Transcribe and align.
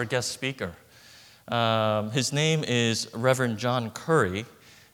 Our 0.00 0.06
guest 0.06 0.32
speaker. 0.32 0.72
Um, 1.48 2.10
his 2.10 2.32
name 2.32 2.64
is 2.64 3.06
Reverend 3.12 3.58
John 3.58 3.90
Currie, 3.90 4.46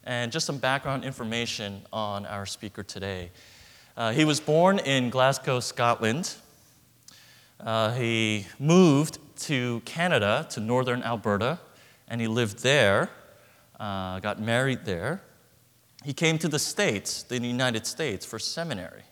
and 0.03 0.33
just 0.33 0.47
some 0.47 0.59
background 0.59 1.05
information 1.05 1.83
on 1.93 2.27
our 2.27 2.45
speaker 2.45 2.83
today. 2.83 3.31
Uh, 3.97 4.11
he 4.11 4.25
was 4.25 4.41
born 4.41 4.81
in 4.81 5.11
Glasgow, 5.11 5.61
Scotland. 5.61 6.35
Uh, 7.61 7.93
he 7.93 8.47
moved 8.59 9.19
to 9.43 9.81
Canada, 9.85 10.45
to 10.51 10.59
northern 10.59 11.05
Alberta, 11.05 11.61
and 12.09 12.21
he 12.21 12.27
lived 12.27 12.65
there, 12.65 13.09
uh, 13.79 14.19
got 14.19 14.41
married 14.41 14.85
there. 14.85 15.23
He 16.05 16.15
came 16.15 16.37
to 16.39 16.49
the 16.49 16.59
States, 16.59 17.23
the 17.23 17.39
United 17.39 17.87
States, 17.87 18.27
for 18.27 18.41
seminary, 18.41 19.05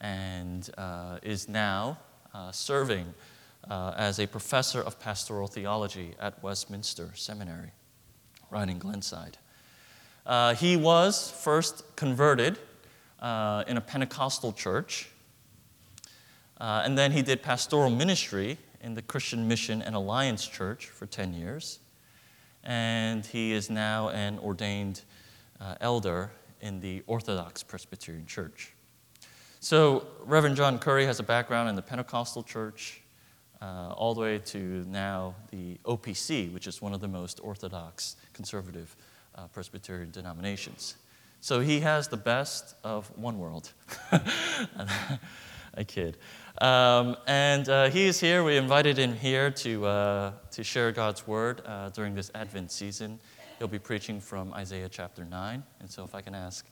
and 0.00 0.68
uh, 0.76 1.20
is 1.22 1.48
now 1.48 1.98
uh, 2.34 2.50
serving 2.50 3.14
uh, 3.68 3.92
as 3.96 4.18
a 4.18 4.26
professor 4.26 4.80
of 4.80 5.00
pastoral 5.00 5.46
theology 5.46 6.14
at 6.20 6.42
Westminster 6.42 7.10
Seminary, 7.14 7.72
right 8.50 8.68
in 8.68 8.78
Glenside. 8.78 9.38
Uh, 10.26 10.54
he 10.54 10.76
was 10.76 11.30
first 11.30 11.96
converted 11.96 12.58
uh, 13.20 13.64
in 13.66 13.76
a 13.76 13.80
Pentecostal 13.80 14.52
church, 14.52 15.10
uh, 16.60 16.82
and 16.84 16.96
then 16.96 17.12
he 17.12 17.22
did 17.22 17.42
pastoral 17.42 17.90
ministry 17.90 18.58
in 18.80 18.94
the 18.94 19.02
Christian 19.02 19.46
Mission 19.46 19.82
and 19.82 19.94
Alliance 19.94 20.46
Church 20.46 20.86
for 20.86 21.06
10 21.06 21.34
years. 21.34 21.78
And 22.64 23.24
he 23.24 23.52
is 23.52 23.70
now 23.70 24.10
an 24.10 24.38
ordained 24.38 25.02
uh, 25.60 25.76
elder 25.80 26.30
in 26.60 26.80
the 26.80 27.02
Orthodox 27.06 27.62
Presbyterian 27.62 28.26
Church. 28.26 28.72
So, 29.60 30.06
Reverend 30.24 30.56
John 30.56 30.78
Currie 30.78 31.04
has 31.04 31.20
a 31.20 31.22
background 31.22 31.68
in 31.68 31.76
the 31.76 31.82
Pentecostal 31.82 32.42
church, 32.42 32.99
uh, 33.62 33.92
all 33.96 34.14
the 34.14 34.20
way 34.20 34.38
to 34.38 34.84
now 34.88 35.34
the 35.50 35.76
OPC, 35.84 36.52
which 36.52 36.66
is 36.66 36.80
one 36.80 36.92
of 36.92 37.00
the 37.00 37.08
most 37.08 37.40
orthodox 37.42 38.16
conservative 38.32 38.96
uh, 39.34 39.46
Presbyterian 39.48 40.10
denominations. 40.10 40.96
So 41.40 41.60
he 41.60 41.80
has 41.80 42.08
the 42.08 42.16
best 42.16 42.74
of 42.84 43.10
one 43.16 43.38
world. 43.38 43.72
I 45.74 45.84
kid. 45.84 46.16
Um, 46.60 47.16
and 47.26 47.68
uh, 47.68 47.90
he 47.90 48.06
is 48.06 48.20
here. 48.20 48.44
We 48.44 48.56
invited 48.56 48.98
him 48.98 49.14
here 49.14 49.50
to, 49.50 49.86
uh, 49.86 50.32
to 50.50 50.64
share 50.64 50.92
God's 50.92 51.26
word 51.26 51.62
uh, 51.64 51.90
during 51.90 52.14
this 52.14 52.30
Advent 52.34 52.72
season. 52.72 53.18
He'll 53.58 53.68
be 53.68 53.78
preaching 53.78 54.20
from 54.20 54.52
Isaiah 54.52 54.88
chapter 54.88 55.24
9. 55.24 55.62
And 55.80 55.90
so 55.90 56.04
if 56.04 56.14
I 56.14 56.20
can 56.20 56.34
ask 56.34 56.66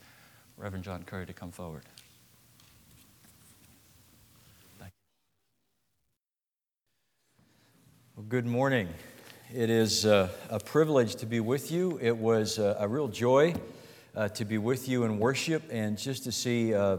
Reverend 0.57 0.85
John 0.85 1.05
Currie 1.05 1.27
to 1.27 1.33
come 1.33 1.53
forward. 1.53 1.85
Well, 8.19 8.27
good 8.29 8.47
morning. 8.47 8.89
It 9.55 9.71
is 9.71 10.05
uh, 10.05 10.29
a 10.51 10.59
privilege 10.59 11.15
to 11.17 11.27
be 11.27 11.39
with 11.39 11.71
you. 11.71 12.01
It 12.03 12.17
was 12.17 12.59
uh, 12.59 12.75
a 12.77 12.89
real 12.89 13.07
joy 13.07 13.55
uh, 14.17 14.27
to 14.31 14.45
be 14.45 14.59
with 14.59 14.89
you 14.89 15.05
in 15.05 15.21
worship 15.21 15.63
and 15.71 15.97
just 15.97 16.25
to 16.25 16.33
see 16.33 16.75
uh, 16.75 16.97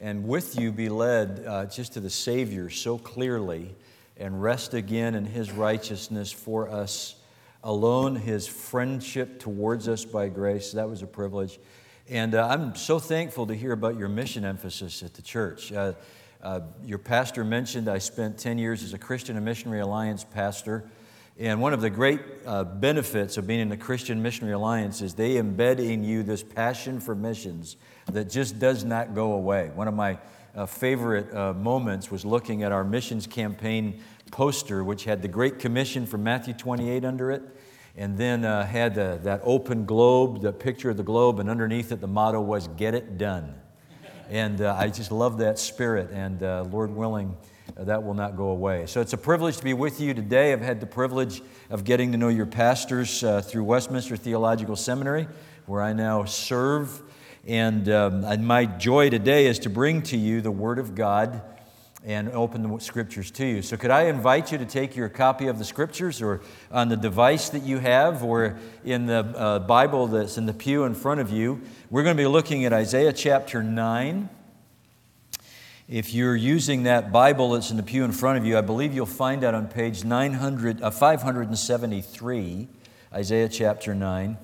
and 0.00 0.26
with 0.26 0.58
you 0.58 0.72
be 0.72 0.88
led 0.88 1.44
uh, 1.46 1.66
just 1.66 1.92
to 1.92 2.00
the 2.00 2.10
Savior 2.10 2.68
so 2.68 2.98
clearly 2.98 3.76
and 4.16 4.42
rest 4.42 4.74
again 4.74 5.14
in 5.14 5.24
His 5.24 5.52
righteousness 5.52 6.32
for 6.32 6.68
us 6.68 7.14
alone, 7.62 8.16
His 8.16 8.48
friendship 8.48 9.38
towards 9.38 9.86
us 9.86 10.04
by 10.04 10.28
grace. 10.28 10.72
That 10.72 10.88
was 10.88 11.00
a 11.00 11.06
privilege. 11.06 11.60
And 12.08 12.34
uh, 12.34 12.48
I'm 12.48 12.74
so 12.74 12.98
thankful 12.98 13.46
to 13.46 13.54
hear 13.54 13.70
about 13.70 13.96
your 13.96 14.08
mission 14.08 14.44
emphasis 14.44 15.04
at 15.04 15.14
the 15.14 15.22
church. 15.22 15.72
Uh, 16.42 16.60
your 16.84 16.98
pastor 16.98 17.44
mentioned 17.44 17.88
I 17.88 17.98
spent 17.98 18.38
10 18.38 18.58
years 18.58 18.82
as 18.82 18.92
a 18.92 18.98
Christian 18.98 19.36
and 19.36 19.44
Missionary 19.44 19.80
Alliance 19.80 20.24
pastor. 20.24 20.88
And 21.38 21.60
one 21.60 21.72
of 21.72 21.80
the 21.80 21.90
great 21.90 22.20
uh, 22.46 22.64
benefits 22.64 23.36
of 23.36 23.46
being 23.46 23.60
in 23.60 23.68
the 23.68 23.76
Christian 23.76 24.22
Missionary 24.22 24.54
Alliance 24.54 25.02
is 25.02 25.14
they 25.14 25.34
embed 25.34 25.78
in 25.78 26.02
you 26.02 26.22
this 26.22 26.42
passion 26.42 26.98
for 26.98 27.14
missions 27.14 27.76
that 28.10 28.30
just 28.30 28.58
does 28.58 28.84
not 28.84 29.14
go 29.14 29.32
away. 29.32 29.70
One 29.74 29.88
of 29.88 29.94
my 29.94 30.18
uh, 30.54 30.64
favorite 30.64 31.32
uh, 31.34 31.52
moments 31.52 32.10
was 32.10 32.24
looking 32.24 32.62
at 32.62 32.72
our 32.72 32.84
missions 32.84 33.26
campaign 33.26 34.02
poster, 34.30 34.82
which 34.82 35.04
had 35.04 35.20
the 35.20 35.28
Great 35.28 35.58
Commission 35.58 36.06
from 36.06 36.22
Matthew 36.22 36.54
28 36.54 37.04
under 37.04 37.30
it, 37.30 37.42
and 37.96 38.16
then 38.16 38.44
uh, 38.44 38.64
had 38.64 38.94
that 38.94 39.40
open 39.44 39.84
globe, 39.84 40.40
the 40.40 40.52
picture 40.52 40.90
of 40.90 40.96
the 40.96 41.02
globe, 41.02 41.38
and 41.38 41.50
underneath 41.50 41.92
it 41.92 42.00
the 42.00 42.06
motto 42.06 42.40
was, 42.40 42.68
Get 42.68 42.94
it 42.94 43.18
done. 43.18 43.54
And 44.30 44.60
uh, 44.60 44.76
I 44.76 44.88
just 44.88 45.12
love 45.12 45.38
that 45.38 45.58
spirit, 45.58 46.10
and 46.10 46.42
uh, 46.42 46.64
Lord 46.70 46.90
willing, 46.90 47.36
that 47.76 48.02
will 48.02 48.14
not 48.14 48.36
go 48.36 48.48
away. 48.48 48.86
So 48.86 49.00
it's 49.00 49.12
a 49.12 49.18
privilege 49.18 49.58
to 49.58 49.64
be 49.64 49.72
with 49.72 50.00
you 50.00 50.14
today. 50.14 50.52
I've 50.52 50.60
had 50.60 50.80
the 50.80 50.86
privilege 50.86 51.42
of 51.70 51.84
getting 51.84 52.10
to 52.12 52.18
know 52.18 52.28
your 52.28 52.46
pastors 52.46 53.22
uh, 53.22 53.40
through 53.40 53.64
Westminster 53.64 54.16
Theological 54.16 54.74
Seminary, 54.74 55.28
where 55.66 55.82
I 55.82 55.92
now 55.92 56.24
serve. 56.24 57.02
And, 57.46 57.88
um, 57.88 58.24
and 58.24 58.44
my 58.44 58.64
joy 58.64 59.10
today 59.10 59.46
is 59.46 59.60
to 59.60 59.70
bring 59.70 60.02
to 60.02 60.16
you 60.16 60.40
the 60.40 60.50
Word 60.50 60.80
of 60.80 60.94
God 60.94 61.42
and 62.06 62.30
open 62.30 62.62
the 62.62 62.78
scriptures 62.78 63.32
to 63.32 63.44
you. 63.44 63.62
So, 63.62 63.76
could 63.76 63.90
I 63.90 64.02
invite 64.02 64.52
you 64.52 64.58
to 64.58 64.64
take 64.64 64.94
your 64.94 65.08
copy 65.08 65.48
of 65.48 65.58
the 65.58 65.64
scriptures 65.64 66.22
or 66.22 66.40
on 66.70 66.88
the 66.88 66.96
device 66.96 67.48
that 67.48 67.64
you 67.64 67.78
have 67.78 68.22
or 68.22 68.58
in 68.84 69.06
the 69.06 69.18
uh, 69.36 69.58
Bible 69.58 70.06
that's 70.06 70.38
in 70.38 70.46
the 70.46 70.54
pew 70.54 70.84
in 70.84 70.94
front 70.94 71.20
of 71.20 71.30
you? 71.30 71.60
We're 71.90 72.04
going 72.04 72.16
to 72.16 72.22
be 72.22 72.28
looking 72.28 72.64
at 72.64 72.72
Isaiah 72.72 73.12
chapter 73.12 73.60
9. 73.60 74.28
If 75.88 76.14
you're 76.14 76.36
using 76.36 76.84
that 76.84 77.10
Bible 77.10 77.50
that's 77.50 77.72
in 77.72 77.76
the 77.76 77.82
pew 77.82 78.04
in 78.04 78.12
front 78.12 78.38
of 78.38 78.46
you, 78.46 78.56
I 78.56 78.60
believe 78.60 78.94
you'll 78.94 79.06
find 79.06 79.42
that 79.42 79.54
on 79.54 79.66
page 79.66 80.04
900, 80.04 80.82
uh, 80.82 80.90
573, 80.92 82.68
Isaiah 83.12 83.48
chapter 83.48 83.96
9. 83.96 84.38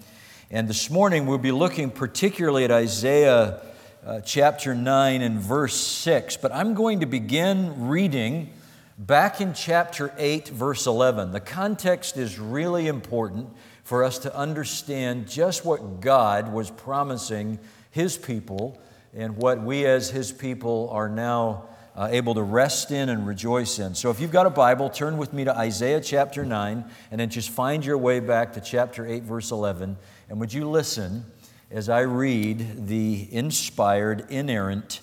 And 0.51 0.69
this 0.69 0.91
morning 0.91 1.27
we'll 1.27 1.39
be 1.39 1.53
looking 1.53 1.91
particularly 1.91 2.65
at 2.65 2.73
Isaiah 2.73 3.61
uh, 4.05 4.21
chapter 4.21 4.75
9 4.75 5.23
and 5.23 5.39
verse 5.39 5.77
6. 5.77 6.37
But 6.39 6.53
I'm 6.53 6.75
going 6.75 7.01
to 7.01 7.07
begin 7.07 7.89
reading 7.89 8.53
back 8.99 9.41
in 9.41 9.55
chapter 9.55 10.13
8, 10.19 10.49
verse 10.49 10.87
11. 10.87 11.33
The 11.33 11.41
context 11.41 12.17
is 12.17 12.39
really 12.39 12.89
important 12.89 13.49
for 13.85 14.05
us 14.05 14.19
to 14.21 14.37
understand 14.37 15.29
just 15.29 15.65
what 15.65 16.01
God 16.01 16.53
was 16.53 16.71
promising 16.71 17.59
His 17.91 18.17
people 18.17 18.81
and 19.15 19.37
what 19.37 19.63
we 19.63 19.85
as 19.87 20.11
His 20.11 20.33
people 20.33 20.89
are 20.91 21.09
now 21.09 21.65
uh, 21.95 22.09
able 22.11 22.35
to 22.35 22.43
rest 22.43 22.91
in 22.91 23.09
and 23.09 23.27
rejoice 23.27 23.79
in. 23.79 23.95
So 23.95 24.11
if 24.11 24.19
you've 24.19 24.33
got 24.33 24.47
a 24.47 24.51
Bible, 24.51 24.89
turn 24.89 25.17
with 25.17 25.33
me 25.33 25.45
to 25.45 25.57
Isaiah 25.57 26.01
chapter 26.01 26.45
9 26.45 26.85
and 27.11 27.21
then 27.21 27.29
just 27.29 27.51
find 27.51 27.85
your 27.85 27.99
way 27.99 28.19
back 28.19 28.55
to 28.55 28.61
chapter 28.61 29.07
8, 29.07 29.23
verse 29.25 29.51
11. 29.51 29.97
And 30.29 30.41
would 30.41 30.53
you 30.53 30.69
listen? 30.69 31.25
As 31.73 31.89
I 31.89 32.01
read 32.01 32.87
the 32.87 33.27
inspired, 33.35 34.27
inerrant 34.31 35.01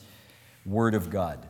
Word 0.65 0.93
of 0.93 1.09
God. 1.09 1.47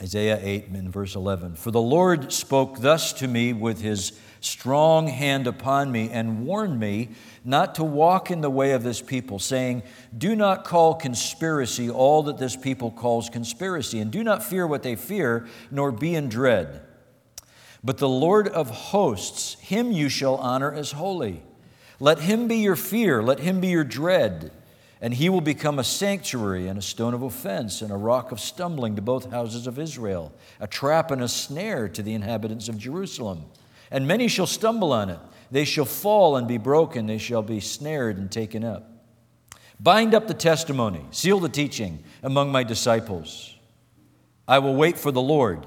Isaiah 0.00 0.38
8 0.40 0.68
and 0.68 0.92
verse 0.92 1.14
11. 1.16 1.56
For 1.56 1.70
the 1.70 1.80
Lord 1.80 2.32
spoke 2.32 2.78
thus 2.78 3.12
to 3.14 3.28
me 3.28 3.52
with 3.52 3.80
his 3.80 4.12
strong 4.40 5.08
hand 5.08 5.46
upon 5.46 5.90
me 5.90 6.10
and 6.10 6.46
warned 6.46 6.78
me 6.78 7.10
not 7.44 7.74
to 7.76 7.84
walk 7.84 8.30
in 8.30 8.40
the 8.40 8.50
way 8.50 8.72
of 8.72 8.82
this 8.82 9.00
people, 9.00 9.38
saying, 9.38 9.82
Do 10.16 10.36
not 10.36 10.64
call 10.64 10.94
conspiracy 10.94 11.90
all 11.90 12.22
that 12.24 12.38
this 12.38 12.56
people 12.56 12.90
calls 12.90 13.28
conspiracy, 13.28 13.98
and 13.98 14.10
do 14.10 14.22
not 14.22 14.42
fear 14.42 14.66
what 14.66 14.82
they 14.82 14.96
fear, 14.96 15.46
nor 15.70 15.90
be 15.90 16.14
in 16.14 16.28
dread. 16.28 16.82
But 17.82 17.98
the 17.98 18.08
Lord 18.08 18.48
of 18.48 18.70
hosts, 18.70 19.54
him 19.60 19.92
you 19.92 20.08
shall 20.08 20.36
honor 20.36 20.72
as 20.72 20.92
holy. 20.92 21.42
Let 22.00 22.20
him 22.20 22.48
be 22.48 22.56
your 22.56 22.76
fear, 22.76 23.22
let 23.22 23.40
him 23.40 23.60
be 23.60 23.68
your 23.68 23.84
dread, 23.84 24.50
and 25.00 25.14
he 25.14 25.28
will 25.28 25.40
become 25.40 25.78
a 25.78 25.84
sanctuary 25.84 26.66
and 26.66 26.78
a 26.78 26.82
stone 26.82 27.14
of 27.14 27.22
offense 27.22 27.82
and 27.82 27.92
a 27.92 27.96
rock 27.96 28.32
of 28.32 28.40
stumbling 28.40 28.96
to 28.96 29.02
both 29.02 29.30
houses 29.30 29.66
of 29.66 29.78
Israel, 29.78 30.32
a 30.60 30.66
trap 30.66 31.10
and 31.10 31.22
a 31.22 31.28
snare 31.28 31.88
to 31.88 32.02
the 32.02 32.14
inhabitants 32.14 32.68
of 32.68 32.78
Jerusalem. 32.78 33.44
And 33.90 34.08
many 34.08 34.28
shall 34.28 34.46
stumble 34.46 34.92
on 34.92 35.10
it. 35.10 35.18
They 35.50 35.64
shall 35.64 35.84
fall 35.84 36.36
and 36.36 36.48
be 36.48 36.58
broken, 36.58 37.06
they 37.06 37.18
shall 37.18 37.42
be 37.42 37.60
snared 37.60 38.16
and 38.16 38.30
taken 38.30 38.64
up. 38.64 38.90
Bind 39.78 40.14
up 40.14 40.26
the 40.26 40.34
testimony, 40.34 41.04
seal 41.10 41.38
the 41.38 41.48
teaching 41.48 42.02
among 42.22 42.50
my 42.50 42.64
disciples. 42.64 43.54
I 44.46 44.58
will 44.58 44.74
wait 44.74 44.98
for 44.98 45.12
the 45.12 45.22
Lord, 45.22 45.66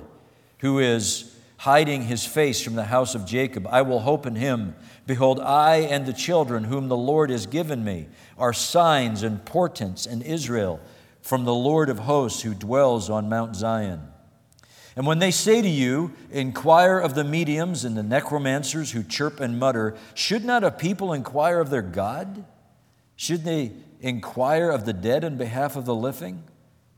who 0.59 0.79
is 0.79 1.35
hiding 1.57 2.03
his 2.03 2.25
face 2.25 2.61
from 2.61 2.75
the 2.75 2.85
house 2.85 3.15
of 3.15 3.25
Jacob. 3.25 3.67
I 3.69 3.81
will 3.81 3.99
hope 3.99 4.25
in 4.25 4.35
him. 4.35 4.75
Behold, 5.07 5.39
I 5.39 5.77
and 5.77 6.05
the 6.05 6.13
children 6.13 6.65
whom 6.65 6.89
the 6.89 6.97
Lord 6.97 7.29
has 7.29 7.45
given 7.45 7.83
me 7.83 8.07
are 8.37 8.51
signs 8.51 9.23
and 9.23 9.43
portents 9.45 10.05
in 10.05 10.21
Israel 10.21 10.81
from 11.21 11.45
the 11.45 11.53
Lord 11.53 11.89
of 11.89 11.99
hosts 11.99 12.41
who 12.41 12.53
dwells 12.53 13.09
on 13.09 13.29
Mount 13.29 13.55
Zion. 13.55 14.01
And 14.97 15.07
when 15.07 15.19
they 15.19 15.31
say 15.31 15.61
to 15.61 15.67
you, 15.67 16.11
Inquire 16.29 16.99
of 16.99 17.15
the 17.15 17.23
mediums 17.23 17.85
and 17.85 17.95
the 17.95 18.03
necromancers 18.03 18.91
who 18.91 19.01
chirp 19.01 19.39
and 19.39 19.57
mutter, 19.57 19.95
should 20.13 20.43
not 20.43 20.65
a 20.65 20.71
people 20.71 21.13
inquire 21.13 21.61
of 21.61 21.69
their 21.69 21.81
God? 21.81 22.43
Should 23.15 23.45
they 23.45 23.71
inquire 24.01 24.69
of 24.69 24.85
the 24.85 24.93
dead 24.93 25.23
on 25.23 25.37
behalf 25.37 25.77
of 25.77 25.85
the 25.85 25.95
living? 25.95 26.43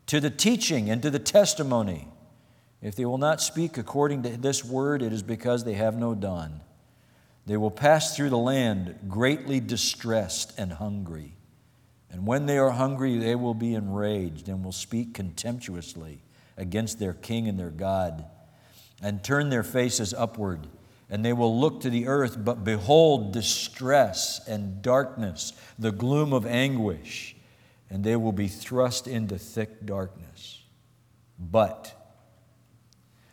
To 0.08 0.20
the 0.20 0.32
teaching 0.32 0.90
and 0.90 1.02
to 1.04 1.12
the 1.12 1.20
testimony. 1.20 2.08
If 2.82 2.96
they 2.96 3.06
will 3.06 3.20
not 3.20 3.40
speak 3.40 3.78
according 3.78 4.24
to 4.24 4.30
this 4.30 4.66
word, 4.66 5.04
it 5.04 5.14
is 5.14 5.22
because 5.22 5.64
they 5.64 5.74
have 5.74 5.96
no 5.96 6.16
dawn. 6.16 6.62
They 7.50 7.58
will 7.58 7.72
pass 7.72 8.16
through 8.16 8.30
the 8.30 8.38
land 8.38 9.00
greatly 9.08 9.60
distressed 9.60 10.54
and 10.60 10.72
hungry. 10.72 11.34
And 12.12 12.28
when 12.28 12.46
they 12.46 12.60
are 12.60 12.70
hungry, 12.70 13.18
they 13.18 13.34
will 13.34 13.56
be 13.56 13.74
enraged 13.74 14.48
and 14.48 14.64
will 14.64 14.72
speak 14.72 15.16
contemptuously 15.16 16.22
against 16.58 17.00
their 17.00 17.14
king 17.14 17.48
and 17.48 17.58
their 17.58 17.72
God, 17.72 18.24
and 19.02 19.24
turn 19.24 19.50
their 19.50 19.64
faces 19.64 20.14
upward. 20.14 20.68
And 21.10 21.26
they 21.26 21.34
will 21.34 21.60
look 21.60 21.82
to 21.82 21.90
the 21.90 22.06
earth, 22.06 22.38
but 22.38 22.64
behold 22.64 23.34
distress 23.34 24.48
and 24.48 24.84
darkness, 24.84 25.54
the 25.80 25.92
gloom 25.92 26.34
of 26.34 26.46
anguish, 26.46 27.36
and 27.90 28.04
they 28.04 28.16
will 28.16 28.32
be 28.32 28.48
thrust 28.48 29.08
into 29.08 29.40
thick 29.40 29.88
darkness. 29.88 30.62
But 31.40 31.96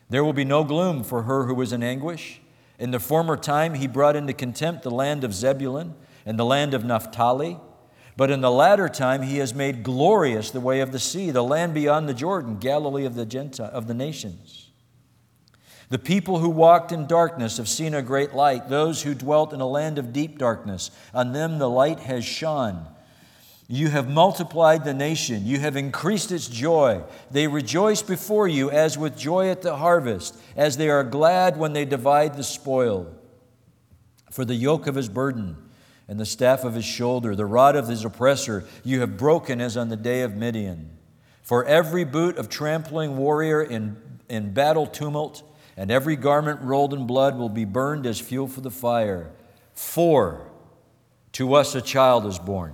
there 0.09 0.23
will 0.23 0.33
be 0.33 0.43
no 0.43 0.63
gloom 0.63 1.03
for 1.03 1.21
her 1.21 1.45
who 1.45 1.61
is 1.61 1.71
in 1.71 1.83
anguish. 1.83 2.41
In 2.79 2.91
the 2.91 2.99
former 2.99 3.37
time, 3.37 3.73
he 3.73 3.87
brought 3.87 4.15
into 4.15 4.33
contempt 4.33 4.83
the 4.83 4.91
land 4.91 5.23
of 5.23 5.33
Zebulun 5.33 5.95
and 6.25 6.37
the 6.37 6.45
land 6.45 6.73
of 6.73 6.85
Naphtali. 6.85 7.59
But 8.15 8.31
in 8.31 8.41
the 8.41 8.51
latter 8.51 8.89
time, 8.89 9.21
he 9.21 9.37
has 9.37 9.53
made 9.53 9.83
glorious 9.83 10.51
the 10.51 10.59
way 10.59 10.79
of 10.79 10.91
the 10.91 10.99
sea, 10.99 11.31
the 11.31 11.43
land 11.43 11.73
beyond 11.73 12.09
the 12.09 12.13
Jordan, 12.13 12.57
Galilee 12.57 13.05
of 13.05 13.15
the, 13.15 13.25
Gentile, 13.25 13.69
of 13.71 13.87
the 13.87 13.93
nations. 13.93 14.71
The 15.89 15.99
people 15.99 16.39
who 16.39 16.49
walked 16.49 16.91
in 16.91 17.07
darkness 17.07 17.57
have 17.57 17.69
seen 17.69 17.93
a 17.93 18.01
great 18.01 18.33
light. 18.33 18.69
Those 18.69 19.03
who 19.03 19.13
dwelt 19.13 19.53
in 19.53 19.61
a 19.61 19.67
land 19.67 19.97
of 19.97 20.11
deep 20.11 20.37
darkness, 20.37 20.91
on 21.13 21.31
them 21.31 21.59
the 21.59 21.69
light 21.69 22.01
has 22.01 22.25
shone. 22.25 22.87
You 23.69 23.89
have 23.89 24.09
multiplied 24.09 24.85
the 24.85 24.93
nation. 24.93 25.45
You 25.45 25.59
have 25.59 25.75
increased 25.75 26.31
its 26.31 26.47
joy. 26.47 27.03
They 27.29 27.47
rejoice 27.47 28.01
before 28.01 28.47
you 28.47 28.71
as 28.71 28.97
with 28.97 29.17
joy 29.17 29.49
at 29.49 29.61
the 29.61 29.75
harvest, 29.75 30.37
as 30.55 30.77
they 30.77 30.89
are 30.89 31.03
glad 31.03 31.57
when 31.57 31.73
they 31.73 31.83
divide 31.83 32.35
the 32.35 32.43
spoil. 32.43 33.13
For 34.31 34.45
the 34.45 34.55
yoke 34.55 34.87
of 34.87 34.95
his 34.95 35.09
burden 35.09 35.57
and 36.07 36.17
the 36.17 36.25
staff 36.25 36.63
of 36.63 36.75
his 36.75 36.85
shoulder, 36.85 37.35
the 37.35 37.45
rod 37.45 37.75
of 37.75 37.89
his 37.89 38.05
oppressor, 38.05 38.63
you 38.85 39.01
have 39.01 39.17
broken 39.17 39.59
as 39.59 39.75
on 39.75 39.89
the 39.89 39.97
day 39.97 40.21
of 40.21 40.35
Midian. 40.35 40.91
For 41.43 41.65
every 41.65 42.05
boot 42.05 42.37
of 42.37 42.47
trampling 42.47 43.17
warrior 43.17 43.61
in, 43.61 43.97
in 44.29 44.53
battle 44.53 44.87
tumult, 44.87 45.43
and 45.75 45.91
every 45.91 46.15
garment 46.15 46.61
rolled 46.61 46.93
in 46.93 47.05
blood 47.05 47.37
will 47.37 47.49
be 47.49 47.65
burned 47.65 48.05
as 48.05 48.19
fuel 48.19 48.47
for 48.47 48.61
the 48.61 48.71
fire. 48.71 49.31
For 49.73 50.49
to 51.33 51.53
us 51.53 51.75
a 51.75 51.81
child 51.81 52.25
is 52.25 52.39
born. 52.39 52.73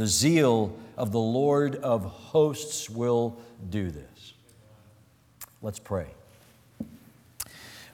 The 0.00 0.06
zeal 0.06 0.74
of 0.96 1.12
the 1.12 1.20
Lord 1.20 1.76
of 1.76 2.04
hosts 2.04 2.88
will 2.88 3.36
do 3.68 3.90
this. 3.90 4.32
Let's 5.60 5.78
pray. 5.78 6.06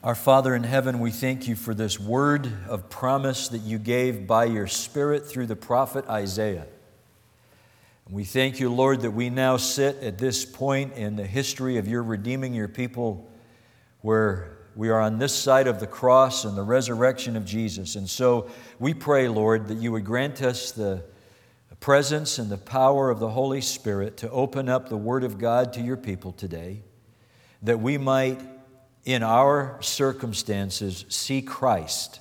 Our 0.05 0.15
Father 0.15 0.55
in 0.55 0.63
heaven, 0.63 1.01
we 1.01 1.11
thank 1.11 1.49
you 1.49 1.57
for 1.57 1.75
this 1.75 1.99
word 1.99 2.49
of 2.69 2.89
promise 2.89 3.49
that 3.49 3.63
you 3.63 3.81
gave 3.81 4.25
by 4.25 4.45
your 4.45 4.69
Spirit 4.69 5.27
through 5.27 5.47
the 5.47 5.57
prophet 5.57 6.07
Isaiah. 6.09 6.69
We 8.09 8.23
thank 8.23 8.61
you, 8.61 8.73
Lord, 8.73 9.01
that 9.01 9.11
we 9.11 9.29
now 9.29 9.57
sit 9.57 9.97
at 9.97 10.17
this 10.17 10.45
point 10.45 10.93
in 10.93 11.17
the 11.17 11.27
history 11.27 11.77
of 11.77 11.89
your 11.89 12.05
redeeming 12.05 12.55
your 12.55 12.69
people 12.69 13.29
where 14.03 14.59
we 14.77 14.91
are 14.91 15.01
on 15.01 15.19
this 15.19 15.35
side 15.35 15.67
of 15.67 15.81
the 15.81 15.89
cross 15.89 16.45
and 16.45 16.57
the 16.57 16.63
resurrection 16.63 17.35
of 17.35 17.45
Jesus. 17.45 17.97
And 17.97 18.09
so 18.09 18.49
we 18.79 18.95
pray, 18.95 19.27
Lord, 19.27 19.67
that 19.67 19.79
you 19.79 19.91
would 19.91 20.05
grant 20.05 20.41
us 20.41 20.71
the 20.71 21.03
presence 21.81 22.39
and 22.39 22.51
the 22.51 22.59
power 22.59 23.11
of 23.11 23.19
the 23.19 23.31
Holy 23.31 23.61
Spirit 23.61 24.17
to 24.19 24.31
open 24.31 24.69
up 24.69 24.89
the 24.89 24.97
Word 24.97 25.25
of 25.25 25.39
God 25.39 25.73
to 25.75 25.81
your 25.81 25.97
people 25.97 26.33
today, 26.33 26.83
that 27.63 27.81
we 27.81 27.99
might, 27.99 28.41
in 29.05 29.23
our 29.23 29.79
circumstances, 29.81 31.05
see 31.09 31.43
Christ, 31.43 32.21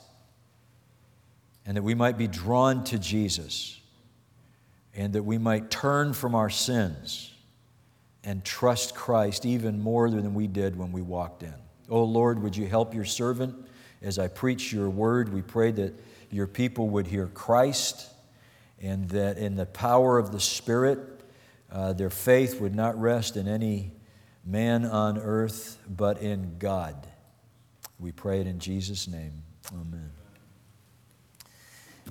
and 1.65 1.77
that 1.77 1.83
we 1.83 1.95
might 1.95 2.17
be 2.17 2.27
drawn 2.27 2.83
to 2.85 2.99
Jesus, 2.99 3.79
and 4.93 5.13
that 5.13 5.23
we 5.23 5.37
might 5.37 5.69
turn 5.69 6.13
from 6.13 6.35
our 6.35 6.49
sins 6.49 7.33
and 8.23 8.43
trust 8.43 8.95
Christ 8.95 9.45
even 9.45 9.81
more 9.81 10.09
than 10.09 10.33
we 10.33 10.47
did 10.47 10.77
when 10.77 10.91
we 10.91 11.01
walked 11.01 11.43
in. 11.43 11.53
Oh 11.89 12.03
Lord, 12.03 12.41
would 12.41 12.55
you 12.55 12.65
help 12.67 12.93
your 12.93 13.05
servant 13.05 13.55
as 14.01 14.17
I 14.17 14.27
preach 14.27 14.73
your 14.73 14.89
word? 14.89 15.31
We 15.31 15.41
pray 15.41 15.71
that 15.71 15.93
your 16.31 16.47
people 16.47 16.89
would 16.89 17.07
hear 17.07 17.27
Christ 17.27 18.09
and 18.81 19.09
that 19.09 19.37
in 19.37 19.55
the 19.55 19.65
power 19.65 20.17
of 20.17 20.31
the 20.31 20.39
Spirit, 20.39 20.99
uh, 21.71 21.93
their 21.93 22.09
faith 22.09 22.59
would 22.61 22.75
not 22.75 22.99
rest 22.99 23.37
in 23.37 23.47
any 23.47 23.91
man 24.45 24.85
on 24.85 25.17
earth, 25.17 25.79
but 25.89 26.21
in 26.21 26.57
God. 26.59 27.07
We 27.99 28.11
pray 28.11 28.41
it 28.41 28.47
in 28.47 28.59
Jesus' 28.59 29.07
name. 29.07 29.43
Amen. 29.73 30.11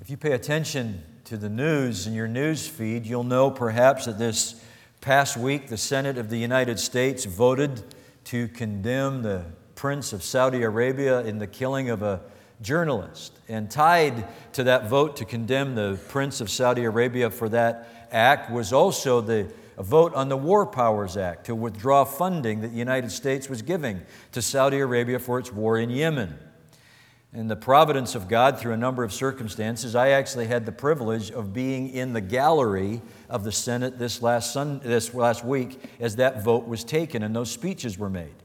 If 0.01 0.09
you 0.09 0.17
pay 0.17 0.33
attention 0.33 1.03
to 1.25 1.37
the 1.37 1.49
news 1.49 2.05
in 2.05 2.13
your 2.13 2.27
news 2.27 2.67
feed, 2.67 3.05
you'll 3.05 3.23
know 3.23 3.49
perhaps 3.49 4.05
that 4.05 4.19
this 4.19 4.61
past 4.99 5.37
week 5.37 5.67
the 5.67 5.77
Senate 5.77 6.17
of 6.17 6.29
the 6.29 6.37
United 6.37 6.79
States 6.79 7.25
voted 7.25 7.83
to 8.25 8.47
condemn 8.49 9.21
the 9.21 9.45
Prince 9.75 10.13
of 10.13 10.23
Saudi 10.23 10.63
Arabia 10.63 11.21
in 11.21 11.37
the 11.37 11.47
killing 11.47 11.89
of 11.89 12.01
a 12.01 12.21
journalist. 12.61 13.37
And 13.47 13.69
tied 13.69 14.27
to 14.53 14.63
that 14.63 14.89
vote 14.89 15.17
to 15.17 15.25
condemn 15.25 15.75
the 15.75 15.99
Prince 16.09 16.41
of 16.41 16.49
Saudi 16.49 16.83
Arabia 16.83 17.29
for 17.29 17.49
that 17.49 18.07
act 18.11 18.51
was 18.51 18.73
also 18.73 19.21
the 19.21 19.51
vote 19.77 20.13
on 20.13 20.29
the 20.29 20.37
War 20.37 20.65
Powers 20.65 21.17
Act 21.17 21.45
to 21.47 21.55
withdraw 21.55 22.05
funding 22.05 22.61
that 22.61 22.69
the 22.69 22.77
United 22.77 23.11
States 23.11 23.49
was 23.49 23.61
giving 23.61 24.01
to 24.31 24.41
Saudi 24.41 24.79
Arabia 24.79 25.19
for 25.19 25.39
its 25.39 25.51
war 25.51 25.77
in 25.77 25.89
Yemen. 25.89 26.37
In 27.33 27.49
the 27.49 27.55
providence 27.57 28.15
of 28.15 28.29
God, 28.29 28.57
through 28.57 28.71
a 28.71 28.77
number 28.77 29.03
of 29.03 29.11
circumstances, 29.11 29.93
I 29.93 30.09
actually 30.09 30.47
had 30.47 30.65
the 30.65 30.71
privilege 30.71 31.31
of 31.31 31.51
being 31.51 31.89
in 31.89 32.13
the 32.13 32.21
gallery 32.21 33.01
of 33.29 33.43
the 33.43 33.51
Senate 33.51 33.99
this 33.99 34.21
last, 34.21 34.53
Sunday, 34.53 34.87
this 34.87 35.13
last 35.13 35.43
week 35.43 35.81
as 35.99 36.15
that 36.15 36.45
vote 36.45 36.65
was 36.65 36.85
taken 36.85 37.23
and 37.23 37.35
those 37.35 37.51
speeches 37.51 37.97
were 37.97 38.09
made. 38.09 38.35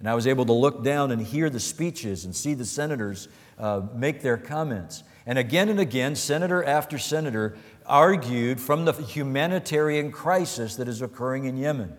And 0.00 0.08
I 0.08 0.14
was 0.14 0.26
able 0.26 0.46
to 0.46 0.52
look 0.52 0.82
down 0.82 1.12
and 1.12 1.22
hear 1.22 1.48
the 1.48 1.60
speeches 1.60 2.24
and 2.24 2.34
see 2.34 2.54
the 2.54 2.64
senators 2.64 3.28
uh, 3.60 3.82
make 3.94 4.22
their 4.22 4.38
comments. 4.38 5.04
And 5.26 5.38
again 5.38 5.68
and 5.68 5.78
again, 5.78 6.16
senator 6.16 6.64
after 6.64 6.98
senator 6.98 7.56
argued 7.86 8.60
from 8.60 8.84
the 8.84 8.92
humanitarian 8.92 10.10
crisis 10.10 10.76
that 10.76 10.88
is 10.88 11.02
occurring 11.02 11.44
in 11.44 11.56
Yemen. 11.56 11.96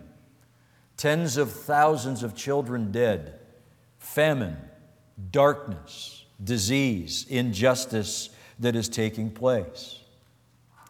Tens 0.96 1.36
of 1.36 1.52
thousands 1.52 2.22
of 2.22 2.34
children 2.34 2.90
dead, 2.90 3.38
famine, 3.98 4.56
darkness, 5.30 6.24
disease, 6.42 7.26
injustice 7.28 8.30
that 8.58 8.74
is 8.74 8.88
taking 8.88 9.30
place. 9.30 10.00